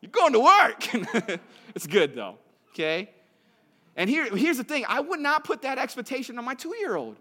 You're 0.00 0.10
going 0.10 0.32
to 0.32 0.40
work. 0.40 1.40
it's 1.74 1.86
good 1.86 2.14
though, 2.14 2.38
okay? 2.72 3.10
And 3.96 4.08
here, 4.08 4.34
here's 4.34 4.56
the 4.56 4.64
thing 4.64 4.84
I 4.88 5.00
would 5.00 5.20
not 5.20 5.44
put 5.44 5.62
that 5.62 5.78
expectation 5.78 6.38
on 6.38 6.44
my 6.44 6.54
two 6.54 6.74
year 6.76 6.96
old. 6.96 7.16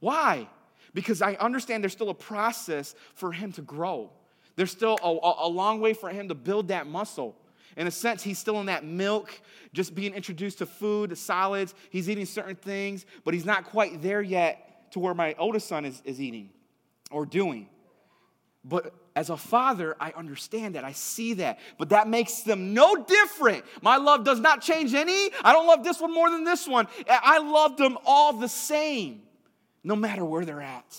Why? 0.00 0.48
Because 0.94 1.22
I 1.22 1.34
understand 1.34 1.82
there's 1.82 1.92
still 1.92 2.10
a 2.10 2.14
process 2.14 2.94
for 3.14 3.32
him 3.32 3.50
to 3.52 3.62
grow. 3.62 4.10
There's 4.56 4.70
still 4.70 4.98
a, 5.02 5.46
a, 5.46 5.48
long 5.48 5.80
way 5.80 5.94
for 5.94 6.10
him 6.10 6.28
to 6.28 6.34
build 6.34 6.68
that 6.68 6.86
muscle. 6.86 7.34
In 7.78 7.86
a 7.86 7.90
sense, 7.90 8.22
he's 8.22 8.38
still 8.38 8.60
in 8.60 8.66
that 8.66 8.84
milk, 8.84 9.40
just 9.72 9.94
being 9.94 10.12
introduced 10.12 10.58
to 10.58 10.66
food, 10.66 11.08
to 11.08 11.16
solids. 11.16 11.74
He's 11.88 12.10
eating 12.10 12.26
certain 12.26 12.56
things, 12.56 13.06
but 13.24 13.32
he's 13.32 13.46
not 13.46 13.64
quite 13.64 14.02
there 14.02 14.20
yet 14.20 14.92
to 14.92 14.98
where 14.98 15.14
my 15.14 15.34
oldest 15.38 15.68
son 15.68 15.86
is, 15.86 16.02
is 16.04 16.20
eating 16.20 16.50
or 17.12 17.26
doing. 17.26 17.68
But 18.64 18.94
as 19.16 19.28
a 19.28 19.36
father, 19.36 19.96
I 20.00 20.12
understand 20.12 20.76
that. 20.76 20.84
I 20.84 20.92
see 20.92 21.34
that. 21.34 21.58
But 21.78 21.90
that 21.90 22.08
makes 22.08 22.40
them 22.40 22.74
no 22.74 22.96
different. 22.96 23.64
My 23.82 23.96
love 23.96 24.24
does 24.24 24.40
not 24.40 24.62
change 24.62 24.94
any. 24.94 25.30
I 25.42 25.52
don't 25.52 25.66
love 25.66 25.84
this 25.84 26.00
one 26.00 26.14
more 26.14 26.30
than 26.30 26.44
this 26.44 26.66
one. 26.66 26.86
I 27.08 27.38
love 27.38 27.76
them 27.76 27.98
all 28.06 28.34
the 28.34 28.48
same, 28.48 29.22
no 29.82 29.96
matter 29.96 30.24
where 30.24 30.44
they're 30.44 30.60
at. 30.62 30.96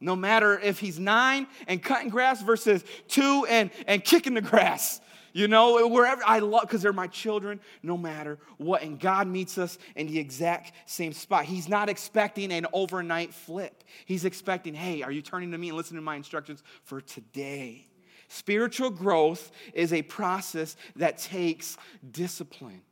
No 0.00 0.14
matter 0.14 0.58
if 0.58 0.78
he's 0.78 0.98
nine 0.98 1.48
and 1.66 1.82
cutting 1.82 2.08
grass 2.08 2.40
versus 2.42 2.84
two 3.08 3.46
and, 3.48 3.70
and 3.86 4.04
kicking 4.04 4.34
the 4.34 4.40
grass. 4.40 5.00
You 5.32 5.48
know, 5.48 5.86
wherever 5.88 6.22
I 6.24 6.38
love, 6.38 6.62
because 6.62 6.82
they're 6.82 6.92
my 6.92 7.06
children, 7.06 7.60
no 7.82 7.96
matter 7.96 8.38
what. 8.56 8.82
And 8.82 8.98
God 8.98 9.26
meets 9.26 9.58
us 9.58 9.78
in 9.94 10.06
the 10.06 10.18
exact 10.18 10.72
same 10.86 11.12
spot. 11.12 11.44
He's 11.44 11.68
not 11.68 11.88
expecting 11.88 12.52
an 12.52 12.66
overnight 12.72 13.34
flip. 13.34 13.84
He's 14.06 14.24
expecting, 14.24 14.74
hey, 14.74 15.02
are 15.02 15.12
you 15.12 15.22
turning 15.22 15.52
to 15.52 15.58
me 15.58 15.68
and 15.68 15.76
listening 15.76 15.98
to 15.98 16.04
my 16.04 16.16
instructions 16.16 16.62
for 16.84 17.00
today? 17.00 17.86
Spiritual 18.28 18.90
growth 18.90 19.50
is 19.72 19.92
a 19.92 20.02
process 20.02 20.76
that 20.96 21.18
takes 21.18 21.76
discipline. 22.10 22.82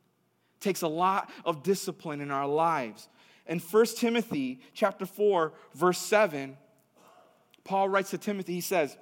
Takes 0.59 0.81
a 0.81 0.87
lot 0.87 1.29
of 1.45 1.61
discipline 1.63 2.21
in 2.21 2.31
our 2.31 2.47
lives. 2.47 3.07
In 3.45 3.59
1 3.59 3.85
Timothy 3.97 4.59
chapter 4.73 5.05
4, 5.05 5.53
verse 5.75 5.99
7, 5.99 6.57
Paul 7.63 7.89
writes 7.89 8.09
to 8.11 8.17
Timothy, 8.17 8.53
he 8.53 8.61
says, 8.61 8.97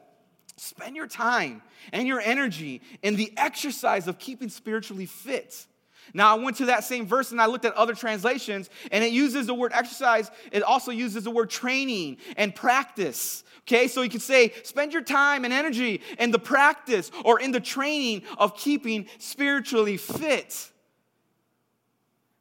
Spend 0.58 0.96
your 0.96 1.08
time 1.08 1.62
and 1.92 2.08
your 2.08 2.22
energy 2.22 2.82
in 3.04 3.16
the 3.16 3.34
exercise 3.38 4.08
of 4.08 4.18
keeping 4.20 4.50
spiritually 4.50 5.06
fit. 5.06 5.66
Now, 6.14 6.36
I 6.36 6.40
went 6.40 6.58
to 6.58 6.66
that 6.66 6.84
same 6.84 7.08
verse 7.08 7.32
and 7.32 7.42
I 7.42 7.48
looked 7.48 7.66
at 7.66 7.74
other 7.74 7.96
translations, 7.96 8.70
and 8.92 9.04
it 9.04 9.12
uses 9.12 9.48
the 9.48 9.54
word 9.54 9.74
exercise. 9.74 10.30
It 10.52 10.64
also 10.64 10.92
uses 10.92 11.24
the 11.24 11.32
word 11.32 11.50
training 11.50 12.18
and 12.38 12.54
practice. 12.54 13.44
Okay, 13.62 13.88
so 13.88 14.04
you 14.04 14.10
could 14.10 14.22
say, 14.22 14.54
spend 14.64 14.94
your 14.94 15.02
time 15.02 15.44
and 15.44 15.52
energy 15.52 16.02
in 16.20 16.30
the 16.30 16.38
practice 16.38 17.12
or 17.24 17.40
in 17.40 17.52
the 17.52 17.60
training 17.60 18.22
of 18.38 18.56
keeping 18.56 19.08
spiritually 19.18 19.98
fit. 19.98 20.70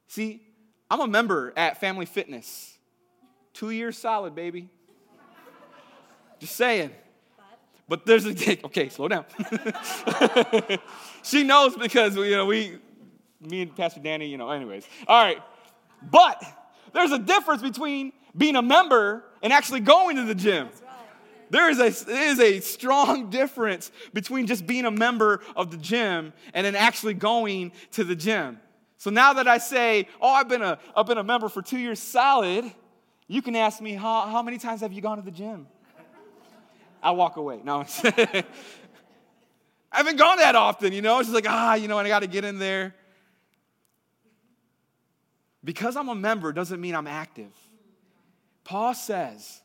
See, 0.09 0.43
I'm 0.91 1.01
a 1.01 1.09
member 1.09 1.55
at 1.57 1.81
Family 1.81 2.05
Fitness. 2.05 2.77
Two 3.55 3.71
years 3.71 3.97
solid, 3.97 4.35
baby. 4.35 4.69
Just 6.39 6.57
saying. 6.57 6.91
But 7.89 8.07
there's 8.07 8.27
a 8.27 8.65
okay, 8.67 8.89
slow 8.89 9.09
down. 9.09 9.27
she 11.23 11.43
knows 11.43 11.77
because 11.77 12.17
you 12.17 12.31
know 12.31 12.47
we, 12.47 12.79
me 13.41 13.63
and 13.63 13.77
Pastor 13.77 14.01
Danny, 14.01 14.27
you 14.27 14.39
know. 14.39 14.51
Anyways, 14.51 14.87
all 15.07 15.23
right. 15.23 15.43
But 16.11 16.43
there's 16.93 17.13
a 17.13 17.19
difference 17.19 17.63
between 17.63 18.13
being 18.37 18.57
a 18.57 18.63
member 18.63 19.25
and 19.43 19.53
actually 19.53 19.81
going 19.81 20.17
to 20.17 20.23
the 20.23 20.35
gym. 20.35 20.69
There 21.51 21.71
is 21.71 21.79
a, 21.79 22.05
there 22.05 22.31
is 22.31 22.41
a 22.41 22.61
strong 22.61 23.31
difference 23.31 23.93
between 24.13 24.47
just 24.47 24.67
being 24.67 24.87
a 24.87 24.91
member 24.91 25.41
of 25.55 25.71
the 25.71 25.77
gym 25.77 26.33
and 26.53 26.67
then 26.67 26.75
actually 26.75 27.15
going 27.15 27.73
to 27.93 28.05
the 28.05 28.17
gym. 28.17 28.59
So 28.97 29.11
now 29.11 29.35
that 29.35 29.47
I 29.47 29.59
say, 29.59 30.09
oh, 30.21 30.31
I've 30.31 30.49
been 30.49 30.63
a, 30.63 30.79
I've 30.97 31.07
been 31.07 31.19
a 31.19 31.25
member 31.25 31.49
for 31.49 31.63
two 31.63 31.79
years 31.79 32.01
solid, 32.01 32.65
you 33.29 33.43
can 33.43 33.55
ask 33.55 33.81
me, 33.81 33.93
how, 33.93 34.23
how 34.23 34.43
many 34.43 34.59
times 34.59 34.81
have 34.81 34.93
you 34.93 35.03
gone 35.03 35.19
to 35.19 35.23
the 35.23 35.31
gym? 35.31 35.67
I 37.05 37.11
walk 37.11 37.37
away. 37.37 37.61
No, 37.63 37.85
I 38.05 38.45
haven't 39.93 40.17
gone 40.17 40.39
that 40.39 40.57
often, 40.57 40.95
you 40.95 41.03
know. 41.03 41.19
It's 41.19 41.29
just 41.29 41.35
like, 41.35 41.47
ah, 41.47 41.75
you 41.75 41.87
know, 41.87 41.99
and 41.99 42.07
I 42.07 42.09
got 42.09 42.21
to 42.21 42.27
get 42.27 42.47
in 42.47 42.59
there. 42.59 42.95
Because 45.63 45.97
I'm 45.97 46.09
a 46.09 46.15
member 46.15 46.51
doesn't 46.53 46.81
mean 46.81 46.95
I'm 46.95 47.07
active. 47.07 47.53
Paul 48.65 48.95
says, 48.95 49.61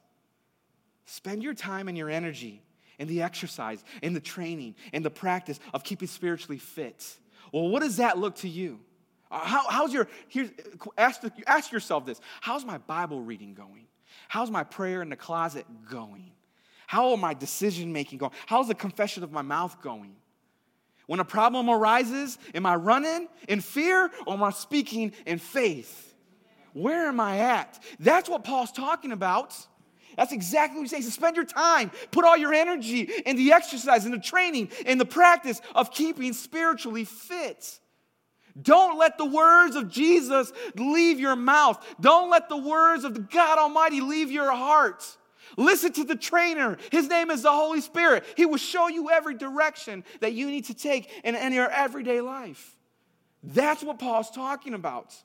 spend 1.05 1.41
your 1.41 1.53
time 1.53 1.87
and 1.87 1.97
your 1.97 2.09
energy 2.09 2.61
in 2.99 3.07
the 3.07 3.21
exercise, 3.21 3.81
in 4.03 4.13
the 4.13 4.19
training, 4.19 4.75
in 4.91 5.01
the 5.01 5.09
practice 5.09 5.61
of 5.73 5.85
keeping 5.85 6.09
spiritually 6.09 6.57
fit. 6.57 7.05
Well, 7.53 7.69
what 7.69 7.81
does 7.81 7.97
that 7.97 8.17
look 8.17 8.35
to 8.37 8.49
you? 8.49 8.81
Uh, 9.31 9.39
how, 9.39 9.69
how's 9.69 9.93
your, 9.93 10.09
here's, 10.27 10.49
ask, 10.97 11.21
ask 11.47 11.71
yourself 11.71 12.05
this 12.05 12.19
How's 12.41 12.65
my 12.65 12.79
Bible 12.79 13.21
reading 13.21 13.53
going? 13.53 13.87
How's 14.27 14.51
my 14.51 14.65
prayer 14.65 15.01
in 15.01 15.07
the 15.07 15.15
closet 15.15 15.65
going? 15.89 16.31
How 16.89 17.11
are 17.11 17.17
my 17.17 17.35
decision 17.35 17.93
making 17.93 18.17
going? 18.17 18.31
How's 18.47 18.67
the 18.67 18.73
confession 18.73 19.21
of 19.21 19.31
my 19.31 19.43
mouth 19.43 19.79
going? 19.79 20.15
When 21.05 21.19
a 21.19 21.23
problem 21.23 21.69
arises, 21.69 22.39
am 22.55 22.65
I 22.65 22.77
running 22.77 23.27
in 23.47 23.61
fear 23.61 24.09
or 24.25 24.33
am 24.33 24.41
I 24.41 24.49
speaking 24.49 25.11
in 25.27 25.37
faith? 25.37 26.15
Where 26.73 27.05
am 27.05 27.19
I 27.19 27.37
at? 27.37 27.79
That's 27.99 28.27
what 28.27 28.43
Paul's 28.43 28.71
talking 28.71 29.11
about. 29.11 29.55
That's 30.17 30.31
exactly 30.31 30.77
what 30.77 30.81
he's 30.81 30.89
saying. 30.89 31.03
So 31.03 31.11
spend 31.11 31.35
your 31.35 31.45
time, 31.45 31.91
put 32.09 32.25
all 32.25 32.35
your 32.35 32.55
energy 32.55 33.01
in 33.23 33.35
the 33.35 33.53
exercise, 33.53 34.07
in 34.07 34.11
the 34.11 34.17
training, 34.17 34.71
in 34.87 34.97
the 34.97 35.05
practice 35.05 35.61
of 35.75 35.91
keeping 35.91 36.33
spiritually 36.33 37.05
fit. 37.05 37.79
Don't 38.59 38.97
let 38.97 39.19
the 39.19 39.25
words 39.25 39.75
of 39.75 39.89
Jesus 39.89 40.51
leave 40.73 41.19
your 41.19 41.35
mouth. 41.35 41.85
Don't 42.01 42.31
let 42.31 42.49
the 42.49 42.57
words 42.57 43.03
of 43.03 43.29
God 43.29 43.59
Almighty 43.59 44.01
leave 44.01 44.31
your 44.31 44.51
heart. 44.51 45.17
Listen 45.57 45.91
to 45.93 46.03
the 46.03 46.15
trainer. 46.15 46.77
His 46.91 47.07
name 47.07 47.31
is 47.31 47.43
the 47.43 47.51
Holy 47.51 47.81
Spirit. 47.81 48.23
He 48.35 48.45
will 48.45 48.57
show 48.57 48.87
you 48.87 49.09
every 49.09 49.35
direction 49.35 50.03
that 50.21 50.33
you 50.33 50.47
need 50.47 50.65
to 50.65 50.73
take 50.73 51.09
in, 51.23 51.35
in 51.35 51.53
your 51.53 51.69
everyday 51.69 52.21
life. 52.21 52.75
That's 53.43 53.83
what 53.83 53.99
Paul's 53.99 54.31
talking 54.31 54.73
about. 54.73 55.15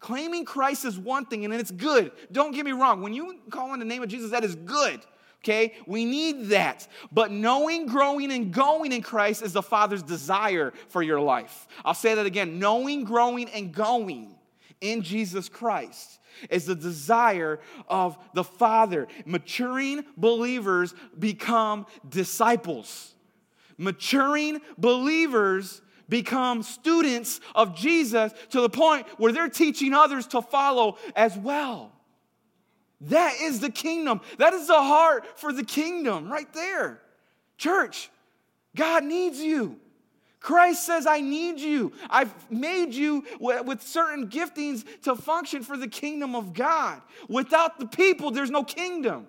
Claiming 0.00 0.44
Christ 0.44 0.84
is 0.84 0.98
one 0.98 1.26
thing 1.26 1.44
and 1.44 1.52
it's 1.54 1.70
good. 1.70 2.12
Don't 2.30 2.52
get 2.52 2.64
me 2.64 2.72
wrong. 2.72 3.02
When 3.02 3.12
you 3.12 3.38
call 3.50 3.70
on 3.70 3.78
the 3.78 3.84
name 3.84 4.02
of 4.02 4.08
Jesus, 4.08 4.30
that 4.30 4.44
is 4.44 4.54
good. 4.54 5.00
Okay? 5.42 5.74
We 5.86 6.04
need 6.04 6.46
that. 6.48 6.86
But 7.10 7.30
knowing, 7.30 7.86
growing, 7.86 8.32
and 8.32 8.52
going 8.52 8.92
in 8.92 9.02
Christ 9.02 9.42
is 9.42 9.52
the 9.52 9.62
Father's 9.62 10.02
desire 10.02 10.72
for 10.88 11.02
your 11.02 11.20
life. 11.20 11.66
I'll 11.84 11.94
say 11.94 12.14
that 12.14 12.26
again. 12.26 12.58
Knowing, 12.58 13.04
growing, 13.04 13.48
and 13.50 13.72
going 13.72 14.36
in 14.80 15.02
Jesus 15.02 15.48
Christ 15.48 16.20
is 16.50 16.66
the 16.66 16.74
desire 16.74 17.60
of 17.88 18.18
the 18.34 18.44
Father. 18.44 19.08
Maturing 19.24 20.04
believers 20.16 20.94
become 21.18 21.86
disciples. 22.08 23.14
Maturing 23.76 24.60
believers 24.76 25.80
become 26.08 26.62
students 26.62 27.40
of 27.54 27.76
Jesus 27.76 28.32
to 28.50 28.60
the 28.60 28.70
point 28.70 29.06
where 29.18 29.32
they're 29.32 29.48
teaching 29.48 29.92
others 29.92 30.26
to 30.28 30.42
follow 30.42 30.96
as 31.14 31.36
well. 31.36 31.92
That 33.02 33.36
is 33.40 33.60
the 33.60 33.70
kingdom. 33.70 34.20
That 34.38 34.54
is 34.54 34.66
the 34.66 34.74
heart 34.74 35.38
for 35.38 35.52
the 35.52 35.64
kingdom 35.64 36.30
right 36.30 36.52
there. 36.52 37.00
Church, 37.56 38.10
God 38.74 39.04
needs 39.04 39.38
you. 39.38 39.78
Christ 40.40 40.86
says, 40.86 41.06
I 41.06 41.20
need 41.20 41.58
you. 41.58 41.92
I've 42.08 42.32
made 42.50 42.94
you 42.94 43.24
with 43.40 43.82
certain 43.82 44.28
giftings 44.28 44.84
to 45.02 45.16
function 45.16 45.62
for 45.62 45.76
the 45.76 45.88
kingdom 45.88 46.36
of 46.36 46.54
God. 46.54 47.02
Without 47.28 47.78
the 47.78 47.86
people, 47.86 48.30
there's 48.30 48.50
no 48.50 48.62
kingdom. 48.62 49.26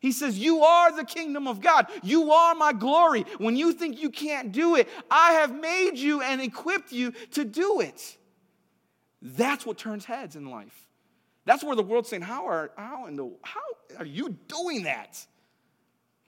He 0.00 0.12
says, 0.12 0.38
You 0.38 0.62
are 0.62 0.94
the 0.94 1.04
kingdom 1.04 1.48
of 1.48 1.60
God. 1.60 1.86
You 2.02 2.30
are 2.32 2.54
my 2.54 2.72
glory. 2.72 3.24
When 3.38 3.56
you 3.56 3.72
think 3.72 4.00
you 4.00 4.10
can't 4.10 4.52
do 4.52 4.76
it, 4.76 4.88
I 5.10 5.32
have 5.32 5.58
made 5.58 5.96
you 5.96 6.20
and 6.20 6.40
equipped 6.40 6.92
you 6.92 7.12
to 7.32 7.44
do 7.44 7.80
it. 7.80 8.18
That's 9.22 9.64
what 9.64 9.78
turns 9.78 10.04
heads 10.04 10.36
in 10.36 10.50
life. 10.50 10.88
That's 11.46 11.64
where 11.64 11.74
the 11.74 11.82
world's 11.82 12.10
saying, 12.10 12.22
How 12.22 12.46
are, 12.46 12.70
how, 12.76 13.06
in 13.06 13.16
the, 13.16 13.30
how 13.42 13.60
are 13.98 14.04
you 14.04 14.36
doing 14.46 14.84
that? 14.84 15.24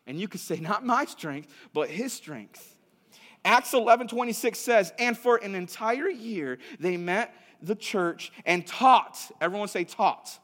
And 0.07 0.19
you 0.19 0.27
could 0.27 0.41
say, 0.41 0.57
Not 0.57 0.85
my 0.85 1.05
strength, 1.05 1.49
but 1.73 1.91
his 1.91 2.13
strength. 2.13 2.76
Acts 3.47 3.73
11 3.75 4.09
26 4.09 4.59
says, 4.59 4.93
And 4.99 5.17
for 5.17 5.37
an 5.37 5.55
entire 5.55 6.11
year 6.11 6.59
they 6.81 6.97
met 6.97 7.33
the 7.63 7.77
church 7.77 8.33
and 8.45 8.67
taught. 8.67 9.19
Everyone 9.41 9.69
say, 9.69 9.85
taught. 9.85 10.39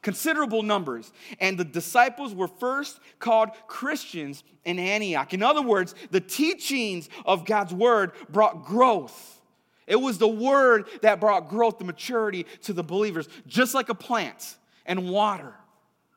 Considerable 0.00 0.62
numbers. 0.62 1.12
And 1.40 1.58
the 1.58 1.64
disciples 1.64 2.34
were 2.34 2.48
first 2.48 3.00
called 3.18 3.50
Christians 3.66 4.44
in 4.64 4.78
Antioch. 4.78 5.34
In 5.34 5.42
other 5.42 5.62
words, 5.62 5.94
the 6.10 6.20
teachings 6.20 7.08
of 7.26 7.44
God's 7.44 7.74
word 7.74 8.12
brought 8.30 8.64
growth. 8.64 9.42
It 9.86 9.96
was 9.96 10.18
the 10.18 10.28
word 10.28 10.88
that 11.02 11.20
brought 11.20 11.48
growth, 11.48 11.78
the 11.78 11.84
maturity 11.84 12.46
to 12.62 12.72
the 12.72 12.82
believers, 12.82 13.28
just 13.46 13.74
like 13.74 13.88
a 13.88 13.94
plant 13.94 14.56
and 14.86 15.10
water. 15.10 15.54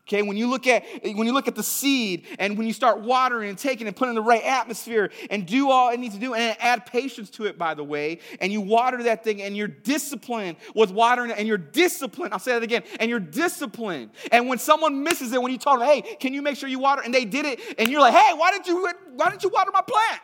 Okay, 0.09 0.23
when 0.23 0.37
you 0.37 0.49
look 0.49 0.65
at 0.65 0.83
when 1.03 1.27
you 1.27 1.33
look 1.33 1.47
at 1.47 1.53
the 1.53 1.61
seed 1.61 2.25
and 2.39 2.57
when 2.57 2.65
you 2.65 2.73
start 2.73 3.01
watering 3.01 3.47
and 3.47 3.55
taking 3.55 3.85
and 3.85 3.95
putting 3.95 4.09
in 4.09 4.15
the 4.15 4.23
right 4.23 4.43
atmosphere 4.43 5.11
and 5.29 5.45
do 5.45 5.69
all 5.69 5.91
it 5.91 5.99
needs 5.99 6.15
to 6.15 6.19
do 6.19 6.33
and 6.33 6.57
add 6.59 6.87
patience 6.87 7.29
to 7.29 7.45
it, 7.45 7.59
by 7.59 7.75
the 7.75 7.83
way, 7.83 8.17
and 8.41 8.51
you 8.51 8.59
water 8.59 9.03
that 9.03 9.23
thing 9.23 9.43
and 9.43 9.55
you're 9.55 9.67
disciplined 9.67 10.57
with 10.73 10.89
watering 10.89 11.31
and 11.31 11.47
you're 11.47 11.59
disciplined. 11.59 12.33
I'll 12.33 12.39
say 12.39 12.53
that 12.53 12.63
again, 12.63 12.81
and 12.99 13.07
you're 13.07 13.19
disciplined. 13.19 14.09
And 14.31 14.47
when 14.47 14.57
someone 14.57 15.03
misses 15.03 15.31
it, 15.31 15.39
when 15.39 15.51
you 15.51 15.59
tell 15.59 15.77
them, 15.77 15.87
hey, 15.87 16.01
can 16.01 16.33
you 16.33 16.41
make 16.41 16.57
sure 16.57 16.67
you 16.67 16.79
water? 16.79 17.03
And 17.05 17.13
they 17.13 17.25
did 17.25 17.45
it, 17.45 17.59
and 17.77 17.87
you're 17.87 18.01
like, 18.01 18.15
hey, 18.15 18.33
why 18.35 18.49
did 18.49 18.65
you 18.65 18.91
why 19.13 19.29
didn't 19.29 19.43
you 19.43 19.49
water 19.49 19.69
my 19.71 19.81
plant? 19.81 20.21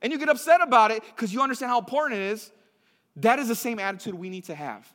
And 0.00 0.10
you 0.10 0.18
get 0.18 0.30
upset 0.30 0.62
about 0.62 0.90
it 0.90 1.02
because 1.04 1.34
you 1.34 1.42
understand 1.42 1.68
how 1.68 1.78
important 1.78 2.18
it 2.18 2.30
is. 2.30 2.50
That 3.16 3.38
is 3.38 3.48
the 3.48 3.54
same 3.54 3.78
attitude 3.78 4.14
we 4.14 4.30
need 4.30 4.44
to 4.44 4.54
have 4.54 4.90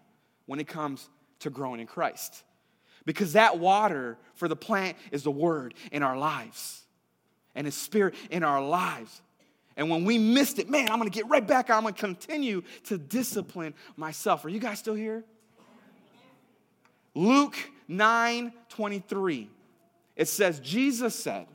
when 0.48 0.60
it 0.60 0.68
comes 0.68 1.08
to 1.42 1.52
growing 1.52 1.80
in 1.80 1.86
Christ. 1.86 2.44
Because 3.06 3.34
that 3.34 3.60
water 3.60 4.18
for 4.36 4.48
the 4.48 4.56
plant 4.56 4.98
is 5.12 5.24
the 5.24 5.32
word 5.32 5.74
in 5.92 6.04
our 6.04 6.18
lives 6.18 6.84
and 7.56 7.68
his 7.68 7.76
spirit 7.76 8.16
in 8.30 8.44
our 8.44 8.66
lives. 8.66 9.22
And 9.76 9.90
when 9.90 10.06
we 10.06 10.18
missed 10.18 10.60
it, 10.60 10.70
man, 10.70 10.90
I'm 10.90 10.98
gonna 11.00 11.10
get 11.10 11.28
right 11.28 11.46
back. 11.46 11.70
I'm 11.70 11.84
gonna 11.84 11.94
continue 11.94 12.64
to 12.86 12.98
discipline 12.98 13.74
myself. 13.98 14.46
Are 14.46 14.50
you 14.50 14.60
guys 14.60 14.80
still 14.80 14.94
here? 14.94 15.24
Luke 17.16 17.56
9 17.88 18.54
23. 18.70 19.50
It 20.16 20.28
says, 20.28 20.60
Jesus 20.60 21.16
said 21.16 21.48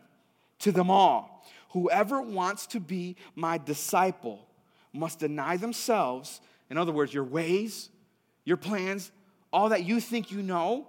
to 0.61 0.73
them 0.73 0.91
all, 0.91 1.47
Whoever 1.71 2.21
wants 2.21 2.67
to 2.69 2.81
be 2.81 3.17
my 3.35 3.59
disciple 3.59 4.47
must 4.93 5.21
deny 5.21 5.57
themselves. 5.57 6.41
In 6.71 6.79
other 6.79 6.93
words, 6.93 7.13
your 7.13 7.25
ways, 7.25 7.91
your 8.45 8.57
plans, 8.57 9.13
all 9.53 9.69
that 9.69 9.85
you 9.85 10.01
think 10.01 10.33
you 10.33 10.43
know, 10.43 10.87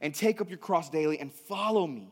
and 0.00 0.14
take 0.14 0.40
up 0.40 0.48
your 0.48 0.58
cross 0.58 0.90
daily 0.90 1.18
and 1.18 1.32
follow 1.32 1.86
me. 1.86 2.10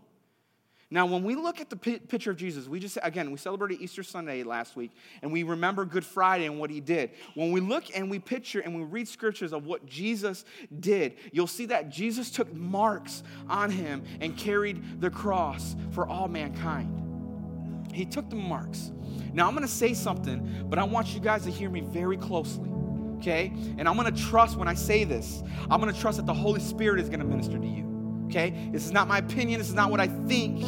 Now, 0.90 1.06
when 1.06 1.24
we 1.24 1.34
look 1.34 1.60
at 1.60 1.70
the 1.70 1.76
picture 1.76 2.30
of 2.30 2.36
Jesus, 2.36 2.68
we 2.68 2.78
just, 2.78 2.98
again, 3.02 3.32
we 3.32 3.36
celebrated 3.36 3.80
Easter 3.80 4.04
Sunday 4.04 4.44
last 4.44 4.76
week, 4.76 4.92
and 5.22 5.32
we 5.32 5.42
remember 5.42 5.84
Good 5.84 6.04
Friday 6.04 6.46
and 6.46 6.60
what 6.60 6.70
he 6.70 6.78
did. 6.78 7.10
When 7.34 7.50
we 7.50 7.60
look 7.60 7.84
and 7.96 8.08
we 8.08 8.20
picture 8.20 8.60
and 8.60 8.76
we 8.76 8.82
read 8.82 9.08
scriptures 9.08 9.52
of 9.52 9.66
what 9.66 9.86
Jesus 9.86 10.44
did, 10.78 11.16
you'll 11.32 11.48
see 11.48 11.66
that 11.66 11.88
Jesus 11.88 12.30
took 12.30 12.52
marks 12.54 13.24
on 13.48 13.70
him 13.70 14.04
and 14.20 14.36
carried 14.36 15.00
the 15.00 15.10
cross 15.10 15.74
for 15.90 16.06
all 16.06 16.28
mankind. 16.28 17.90
He 17.92 18.04
took 18.04 18.30
the 18.30 18.36
marks. 18.36 18.92
Now, 19.32 19.48
I'm 19.48 19.54
going 19.54 19.66
to 19.66 19.72
say 19.72 19.94
something, 19.94 20.66
but 20.68 20.78
I 20.78 20.84
want 20.84 21.12
you 21.14 21.18
guys 21.18 21.42
to 21.44 21.50
hear 21.50 21.70
me 21.70 21.80
very 21.80 22.16
closely 22.16 22.70
okay? 23.24 23.50
And 23.78 23.88
I'm 23.88 23.96
gonna 23.96 24.12
trust 24.12 24.56
when 24.56 24.68
I 24.68 24.74
say 24.74 25.04
this, 25.04 25.42
I'm 25.70 25.80
gonna 25.80 25.92
trust 25.92 26.18
that 26.18 26.26
the 26.26 26.34
Holy 26.34 26.60
Spirit 26.60 27.00
is 27.00 27.08
gonna 27.08 27.24
minister 27.24 27.58
to 27.58 27.66
you, 27.66 28.26
okay? 28.26 28.68
This 28.70 28.84
is 28.84 28.92
not 28.92 29.08
my 29.08 29.18
opinion, 29.18 29.58
this 29.58 29.68
is 29.68 29.74
not 29.74 29.90
what 29.90 30.00
I 30.00 30.08
think. 30.08 30.62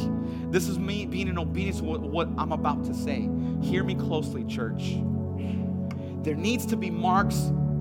This 0.51 0.69
is 0.69 0.79
me 0.79 1.07
being 1.07 1.29
in 1.29 1.39
obedience 1.39 1.79
to 1.79 1.85
what, 1.85 2.29
I'm 2.39 2.53
about 2.53 2.85
to 2.85 2.95
say. 2.95 3.29
Hear 3.61 3.85
me 3.85 3.95
closely, 3.95 4.45
church. 4.45 4.97
There 6.23 6.37
needs 6.37 6.65
to 6.67 6.77
be 6.77 6.89
marks 6.91 7.37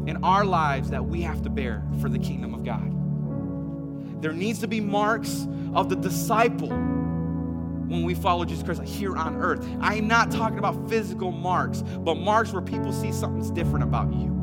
in 0.07 0.19
our 0.23 0.43
lives 0.43 0.89
that 0.89 1.05
we 1.05 1.21
have 1.21 1.41
to 1.43 1.49
bear 1.49 1.83
for 2.01 2.09
the 2.09 2.19
kingdom 2.19 2.53
of 2.53 2.63
God. 2.63 2.91
There 4.21 4.33
needs 4.33 4.59
to 4.59 4.67
be 4.67 4.81
marks 4.81 5.47
of 5.73 5.89
the 5.89 5.95
disciple 5.95 6.69
when 6.69 8.03
we 8.03 8.15
follow 8.15 8.45
Jesus 8.45 8.63
Christ 8.63 8.81
here 8.83 9.15
on 9.15 9.35
earth. 9.37 9.65
I 9.79 9.95
am 9.95 10.07
not 10.07 10.31
talking 10.31 10.57
about 10.57 10.89
physical 10.89 11.31
marks, 11.31 11.81
but 11.81 12.15
marks 12.15 12.51
where 12.51 12.61
people 12.61 12.91
see 12.91 13.11
something's 13.11 13.51
different 13.51 13.83
about 13.83 14.11
you. 14.11 14.34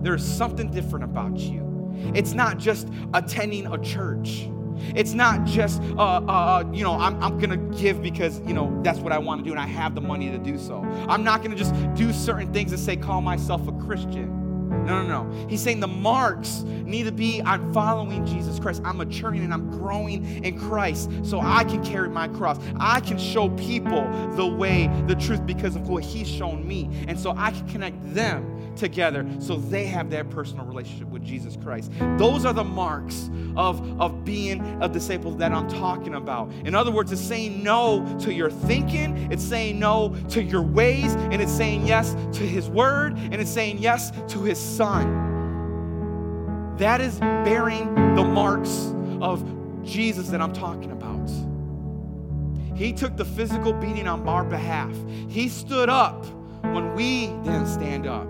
There's 0.00 0.24
something 0.24 0.70
different 0.70 1.04
about 1.04 1.36
you. 1.38 1.68
It's 2.14 2.32
not 2.32 2.58
just 2.58 2.88
attending 3.14 3.66
a 3.66 3.78
church. 3.78 4.48
It's 4.94 5.12
not 5.12 5.44
just, 5.44 5.82
uh, 5.82 6.02
uh, 6.02 6.20
uh 6.28 6.64
you 6.72 6.84
know, 6.84 6.94
I'm, 6.94 7.20
I'm 7.22 7.38
going 7.38 7.50
to 7.50 7.78
give 7.78 8.00
because, 8.00 8.40
you 8.40 8.54
know, 8.54 8.80
that's 8.82 9.00
what 9.00 9.12
I 9.12 9.18
want 9.18 9.40
to 9.40 9.44
do 9.44 9.50
and 9.50 9.60
I 9.60 9.66
have 9.66 9.94
the 9.94 10.00
money 10.00 10.30
to 10.30 10.38
do 10.38 10.56
so. 10.58 10.82
I'm 11.08 11.24
not 11.24 11.42
going 11.42 11.50
to 11.50 11.56
just 11.56 11.74
do 11.94 12.12
certain 12.12 12.52
things 12.52 12.72
and 12.72 12.80
say, 12.80 12.96
call 12.96 13.20
myself 13.20 13.66
a 13.66 13.72
Christian. 13.72 14.38
No, 14.68 15.02
no, 15.02 15.22
no. 15.22 15.46
He's 15.48 15.62
saying 15.62 15.80
the 15.80 15.88
marks 15.88 16.62
need 16.62 17.04
to 17.04 17.12
be 17.12 17.42
I'm 17.42 17.72
following 17.72 18.24
Jesus 18.24 18.58
Christ. 18.58 18.82
I'm 18.84 18.98
maturing 18.98 19.42
and 19.42 19.52
I'm 19.52 19.70
growing 19.70 20.44
in 20.44 20.58
Christ 20.58 21.10
so 21.22 21.40
I 21.40 21.64
can 21.64 21.84
carry 21.84 22.08
my 22.08 22.28
cross. 22.28 22.58
I 22.78 23.00
can 23.00 23.18
show 23.18 23.50
people 23.50 24.08
the 24.34 24.46
way, 24.46 24.90
the 25.06 25.14
truth 25.14 25.44
because 25.44 25.76
of 25.76 25.88
what 25.88 26.04
He's 26.04 26.28
shown 26.28 26.66
me. 26.66 26.88
And 27.06 27.18
so 27.18 27.34
I 27.36 27.50
can 27.50 27.68
connect 27.68 28.14
them 28.14 28.57
together 28.78 29.26
so 29.40 29.56
they 29.56 29.86
have 29.86 30.10
their 30.10 30.24
personal 30.24 30.64
relationship 30.64 31.08
with 31.08 31.24
Jesus 31.24 31.56
Christ. 31.56 31.92
Those 32.16 32.44
are 32.44 32.52
the 32.52 32.64
marks 32.64 33.30
of, 33.56 34.00
of 34.00 34.24
being 34.24 34.60
a 34.82 34.88
disciple 34.88 35.32
that 35.32 35.52
I'm 35.52 35.68
talking 35.68 36.14
about. 36.14 36.50
In 36.64 36.74
other 36.74 36.90
words, 36.90 37.12
it's 37.12 37.20
saying 37.20 37.62
no 37.62 38.18
to 38.20 38.32
your 38.32 38.50
thinking, 38.50 39.30
it's 39.30 39.44
saying 39.44 39.78
no 39.78 40.16
to 40.30 40.42
your 40.42 40.62
ways, 40.62 41.14
and 41.14 41.42
it's 41.42 41.52
saying 41.52 41.86
yes 41.86 42.14
to 42.32 42.44
His 42.44 42.68
word, 42.68 43.14
and 43.18 43.34
it's 43.34 43.50
saying 43.50 43.78
yes 43.78 44.12
to 44.28 44.42
His 44.42 44.58
Son. 44.58 45.26
That 46.78 47.00
is 47.00 47.18
bearing 47.18 47.94
the 48.14 48.24
marks 48.24 48.94
of 49.20 49.44
Jesus 49.84 50.28
that 50.28 50.40
I'm 50.40 50.52
talking 50.52 50.92
about. 50.92 51.28
He 52.76 52.92
took 52.92 53.16
the 53.16 53.24
physical 53.24 53.72
beating 53.72 54.06
on 54.06 54.28
our 54.28 54.44
behalf. 54.44 54.94
He 55.28 55.48
stood 55.48 55.88
up 55.88 56.24
when 56.62 56.94
we 56.94 57.26
didn't 57.42 57.66
stand 57.66 58.06
up. 58.06 58.28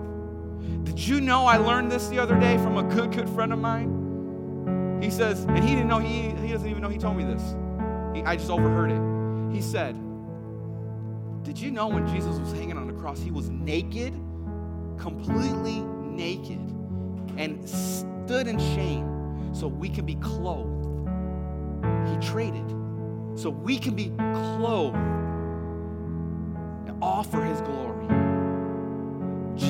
Did 0.83 0.99
you 0.99 1.21
know 1.21 1.45
I 1.45 1.57
learned 1.57 1.91
this 1.91 2.07
the 2.07 2.19
other 2.19 2.39
day 2.39 2.57
from 2.57 2.77
a 2.77 2.83
good, 2.83 3.11
good 3.11 3.29
friend 3.29 3.53
of 3.53 3.59
mine? 3.59 4.99
He 5.01 5.09
says, 5.09 5.43
and 5.45 5.63
he 5.63 5.75
didn't 5.75 5.87
know, 5.87 5.99
he, 5.99 6.29
he 6.45 6.51
doesn't 6.51 6.69
even 6.69 6.81
know 6.81 6.89
he 6.89 6.97
told 6.97 7.17
me 7.17 7.23
this. 7.23 7.55
He, 8.13 8.23
I 8.23 8.35
just 8.35 8.49
overheard 8.49 8.91
it. 8.91 9.55
He 9.55 9.61
said, 9.61 9.95
Did 11.43 11.59
you 11.59 11.71
know 11.71 11.87
when 11.87 12.07
Jesus 12.07 12.37
was 12.37 12.51
hanging 12.51 12.77
on 12.77 12.87
the 12.87 12.93
cross, 12.93 13.21
he 13.21 13.31
was 13.31 13.49
naked, 13.49 14.13
completely 14.97 15.81
naked, 15.81 16.59
and 17.37 17.67
stood 17.67 18.47
in 18.47 18.59
shame 18.59 19.53
so 19.53 19.67
we 19.67 19.89
can 19.89 20.05
be 20.05 20.15
clothed? 20.15 20.75
He 22.09 22.17
traded 22.27 22.69
so 23.39 23.49
we 23.49 23.79
can 23.79 23.95
be 23.95 24.09
clothed, 24.17 24.97
and 26.87 26.97
offer 27.01 27.43
his 27.45 27.61
glory. 27.61 28.28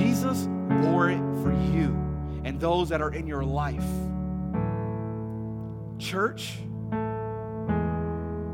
Jesus 0.10 0.48
bore 0.82 1.12
it 1.12 1.22
for 1.44 1.54
you 1.72 1.96
and 2.44 2.60
those 2.60 2.90
that 2.90 3.00
are 3.00 3.14
in 3.14 3.28
your 3.28 3.44
life. 3.44 3.86
Church, 6.00 6.58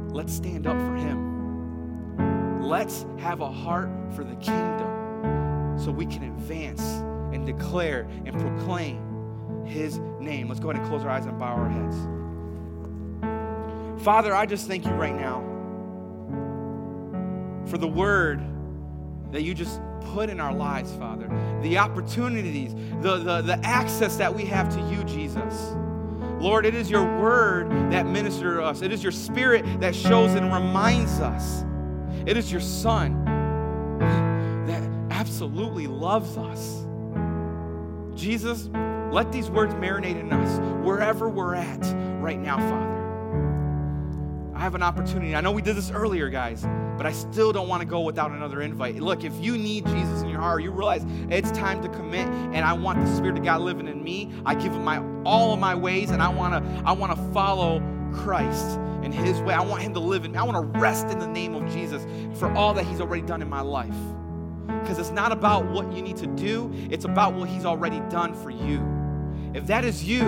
let's 0.10 0.34
stand 0.34 0.68
up 0.68 0.78
for 0.78 0.96
Him. 0.96 2.62
Let's 2.62 3.06
have 3.20 3.40
a 3.40 3.50
heart 3.50 3.90
for 4.14 4.26
the 4.26 4.36
kingdom 4.36 5.80
so 5.80 5.92
we 5.92 6.06
can 6.06 6.24
advance 6.24 6.82
and 7.34 7.46
declare 7.46 8.06
and 8.26 8.38
proclaim 8.38 9.64
His 9.66 10.00
name. 10.20 10.50
Let's 10.50 10.60
go 10.60 10.72
ahead 10.72 10.82
and 10.82 10.90
close 10.90 11.06
our 11.06 11.10
eyes 11.10 11.26
and 11.26 11.40
bow 11.40 11.56
our 11.56 11.70
heads. 11.70 11.96
Father, 14.04 14.36
I 14.36 14.46
just 14.46 14.68
thank 14.68 14.84
you 14.86 14.92
right 14.92 15.16
now 15.16 15.42
for 17.66 17.78
the 17.78 17.88
word 17.88 18.42
that 19.32 19.44
you 19.44 19.54
just 19.54 19.82
put 20.14 20.30
in 20.30 20.40
our 20.40 20.54
lives, 20.54 20.94
Father. 20.94 21.28
The 21.62 21.78
opportunities, 21.78 22.74
the, 23.02 23.18
the, 23.18 23.42
the 23.42 23.60
access 23.64 24.16
that 24.18 24.34
we 24.34 24.46
have 24.46 24.74
to 24.74 24.82
you, 24.90 25.04
Jesus. 25.04 25.76
Lord, 26.40 26.66
it 26.66 26.76
is 26.76 26.90
your 26.90 27.04
word 27.20 27.70
that 27.92 28.06
ministers 28.06 28.58
to 28.58 28.64
us. 28.64 28.82
It 28.82 28.92
is 28.92 29.02
your 29.02 29.12
spirit 29.12 29.80
that 29.80 29.96
shows 29.96 30.34
and 30.36 30.54
reminds 30.54 31.20
us. 31.20 31.64
It 32.26 32.38
is 32.38 32.52
your 32.52 32.62
son 32.62 33.24
that 34.68 34.84
absolutely 35.12 35.88
loves 35.88 36.38
us. 36.38 36.86
Jesus, 38.16 38.70
let 39.12 39.32
these 39.32 39.50
words 39.50 39.74
marinate 39.76 40.20
in 40.20 40.32
us 40.32 40.60
wherever 40.86 41.30
we're 41.30 41.56
at 41.56 41.82
right 42.22 42.40
now, 42.40 42.58
Father. 42.58 42.96
I 44.56 44.60
have 44.60 44.76
an 44.76 44.84
opportunity. 44.84 45.36
I 45.36 45.42
know 45.42 45.52
we 45.52 45.62
did 45.62 45.76
this 45.76 45.92
earlier, 45.92 46.30
guys, 46.30 46.64
but 46.98 47.06
I 47.06 47.12
still 47.12 47.52
don't 47.52 47.68
want 47.68 47.82
to 47.82 47.88
go 47.88 48.02
without 48.02 48.32
another 48.32 48.62
invite. 48.62 48.96
Look, 48.96 49.24
if 49.24 49.34
you 49.40 49.58
need 49.58 49.86
Jesus 49.88 50.22
in 50.22 50.30
your 50.30 50.40
heart, 50.40 50.64
you 50.64 50.72
realize 50.72 51.06
it's 51.30 51.52
time 51.52 51.82
to 51.82 51.90
commit, 51.90 52.28
and 52.28 52.58
I 52.58 52.74
want 52.74 53.00
the 53.00 53.16
Spirit 53.16 53.38
of 53.38 53.44
God 53.44 53.62
living 53.62 53.88
in 53.88 54.04
me. 54.04 54.32
I 54.46 54.56
give 54.56 54.74
him 54.74 54.84
my 54.84 55.04
all 55.24 55.54
of 55.54 55.60
my 55.60 55.76
ways, 55.76 56.12
and 56.12 56.22
I 56.22 56.30
want 56.30 56.54
to 56.54 56.84
I 56.86 56.92
want 56.92 57.16
to 57.16 57.34
follow 57.34 57.82
Christ 58.14 58.80
in 59.04 59.12
His 59.12 59.40
way. 59.42 59.54
I 59.54 59.62
want 59.62 59.84
Him 59.84 59.94
to 59.94 60.00
live 60.00 60.26
in 60.26 60.32
me. 60.32 60.38
I 60.38 60.44
want 60.44 60.74
to 60.74 60.80
rest 60.80 61.08
in 61.08 61.20
the 61.20 61.28
name 61.28 61.54
of 61.56 61.72
Jesus 61.72 62.06
for 62.40 62.52
all 62.54 62.74
that 62.74 62.86
He's 62.86 63.02
already 63.02 63.22
done 63.22 63.42
in 63.42 63.50
my 63.50 63.62
life. 63.62 63.96
Because 64.68 64.98
it's 64.98 65.12
not 65.12 65.32
about 65.32 65.66
what 65.66 65.92
you 65.94 66.02
need 66.02 66.18
to 66.18 66.28
do; 66.28 66.72
it's 66.90 67.06
about 67.06 67.34
what 67.34 67.50
He's 67.50 67.66
already 67.66 68.00
done 68.10 68.34
for 68.34 68.50
you. 68.50 68.84
If 69.54 69.68
that 69.68 69.86
is 69.86 70.04
you, 70.04 70.20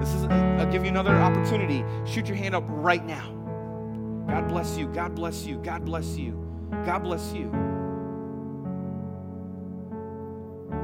this 0.00 0.12
is 0.12 0.24
I'll 0.24 0.70
give 0.70 0.82
you 0.82 0.88
another 0.88 1.14
opportunity. 1.16 1.84
Shoot 2.04 2.28
your 2.28 2.36
hand 2.36 2.54
up 2.54 2.64
right 2.68 3.04
now. 3.04 3.35
God 4.28 4.48
bless 4.48 4.76
you. 4.76 4.86
God 4.88 5.14
bless 5.14 5.46
you. 5.46 5.58
God 5.58 5.84
bless 5.84 6.16
you. 6.16 6.32
God 6.84 7.02
bless 7.04 7.32
you. 7.32 7.50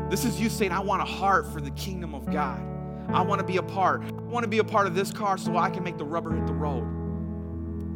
This 0.08 0.24
is 0.24 0.40
you 0.40 0.48
saying, 0.48 0.72
I 0.72 0.80
want 0.80 1.02
a 1.02 1.06
heart 1.06 1.52
for 1.52 1.60
the 1.60 1.70
kingdom 1.72 2.14
of 2.14 2.30
God. 2.30 2.60
I 3.08 3.22
want 3.22 3.40
to 3.40 3.46
be 3.46 3.56
a 3.56 3.62
part. 3.62 4.02
I 4.02 4.12
want 4.12 4.44
to 4.44 4.48
be 4.48 4.58
a 4.58 4.64
part 4.64 4.86
of 4.86 4.94
this 4.94 5.10
car 5.10 5.36
so 5.38 5.56
I 5.56 5.70
can 5.70 5.82
make 5.82 5.98
the 5.98 6.04
rubber 6.04 6.34
hit 6.34 6.46
the 6.46 6.52
road. 6.52 6.84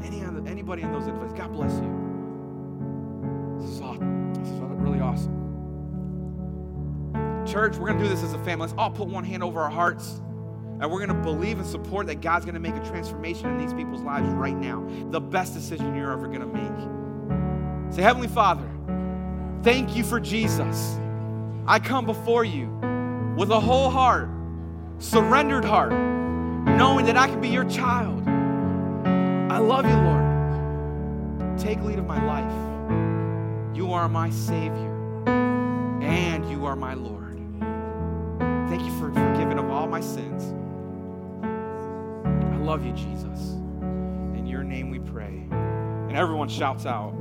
Any 0.02 0.22
anybody 0.48 0.82
in 0.82 0.92
those 0.92 1.06
invites, 1.06 1.32
God 1.32 1.52
bless 1.52 1.72
you. 1.74 2.06
This 3.60 3.70
is, 3.70 3.80
awesome. 3.80 4.34
this 4.34 4.48
is 4.48 4.60
really 4.60 5.00
awesome. 5.00 5.34
Church, 7.46 7.76
we're 7.76 7.86
going 7.86 7.98
to 7.98 8.04
do 8.04 8.10
this 8.10 8.22
as 8.22 8.32
a 8.32 8.38
family. 8.44 8.66
Let's 8.66 8.74
all 8.78 8.90
put 8.90 9.08
one 9.08 9.24
hand 9.24 9.42
over 9.42 9.60
our 9.60 9.70
hearts. 9.70 10.20
And 10.78 10.90
we're 10.90 11.04
going 11.06 11.16
to 11.16 11.24
believe 11.24 11.58
and 11.58 11.66
support 11.66 12.06
that 12.08 12.20
God's 12.20 12.44
going 12.44 12.54
to 12.54 12.60
make 12.60 12.74
a 12.74 12.86
transformation 12.86 13.46
in 13.46 13.58
these 13.58 13.72
people's 13.72 14.02
lives 14.02 14.28
right 14.28 14.56
now. 14.56 14.86
The 15.10 15.20
best 15.20 15.54
decision 15.54 15.96
you're 15.96 16.12
ever 16.12 16.26
going 16.26 16.40
to 16.40 16.46
make. 16.46 17.94
Say, 17.94 18.02
Heavenly 18.02 18.28
Father, 18.28 18.68
thank 19.62 19.96
you 19.96 20.04
for 20.04 20.20
Jesus. 20.20 20.98
I 21.66 21.78
come 21.78 22.04
before 22.04 22.44
you 22.44 22.68
with 23.38 23.50
a 23.50 23.58
whole 23.58 23.88
heart, 23.88 24.28
surrendered 24.98 25.64
heart, 25.64 25.92
knowing 25.92 27.06
that 27.06 27.16
I 27.16 27.26
can 27.26 27.40
be 27.40 27.48
your 27.48 27.64
child. 27.64 28.28
I 29.50 29.56
love 29.58 29.86
you, 29.86 29.96
Lord. 29.96 31.58
Take 31.58 31.80
lead 31.80 31.98
of 31.98 32.06
my 32.06 32.22
life. 32.22 33.74
You 33.74 33.92
are 33.92 34.10
my 34.10 34.28
Savior, 34.28 35.24
and 36.02 36.50
you 36.50 36.66
are 36.66 36.76
my 36.76 36.92
Lord. 36.92 37.40
Thank 38.68 38.82
you 38.82 38.90
for 38.98 39.10
forgiving 39.10 39.58
of 39.58 39.70
all 39.70 39.86
my 39.86 40.02
sins 40.02 40.52
love 42.66 42.84
you, 42.84 42.92
Jesus. 42.94 43.52
In 44.34 44.44
your 44.44 44.64
name 44.64 44.90
we 44.90 44.98
pray. 44.98 45.46
And 45.52 46.16
everyone 46.16 46.48
shouts 46.48 46.84
out, 46.84 47.14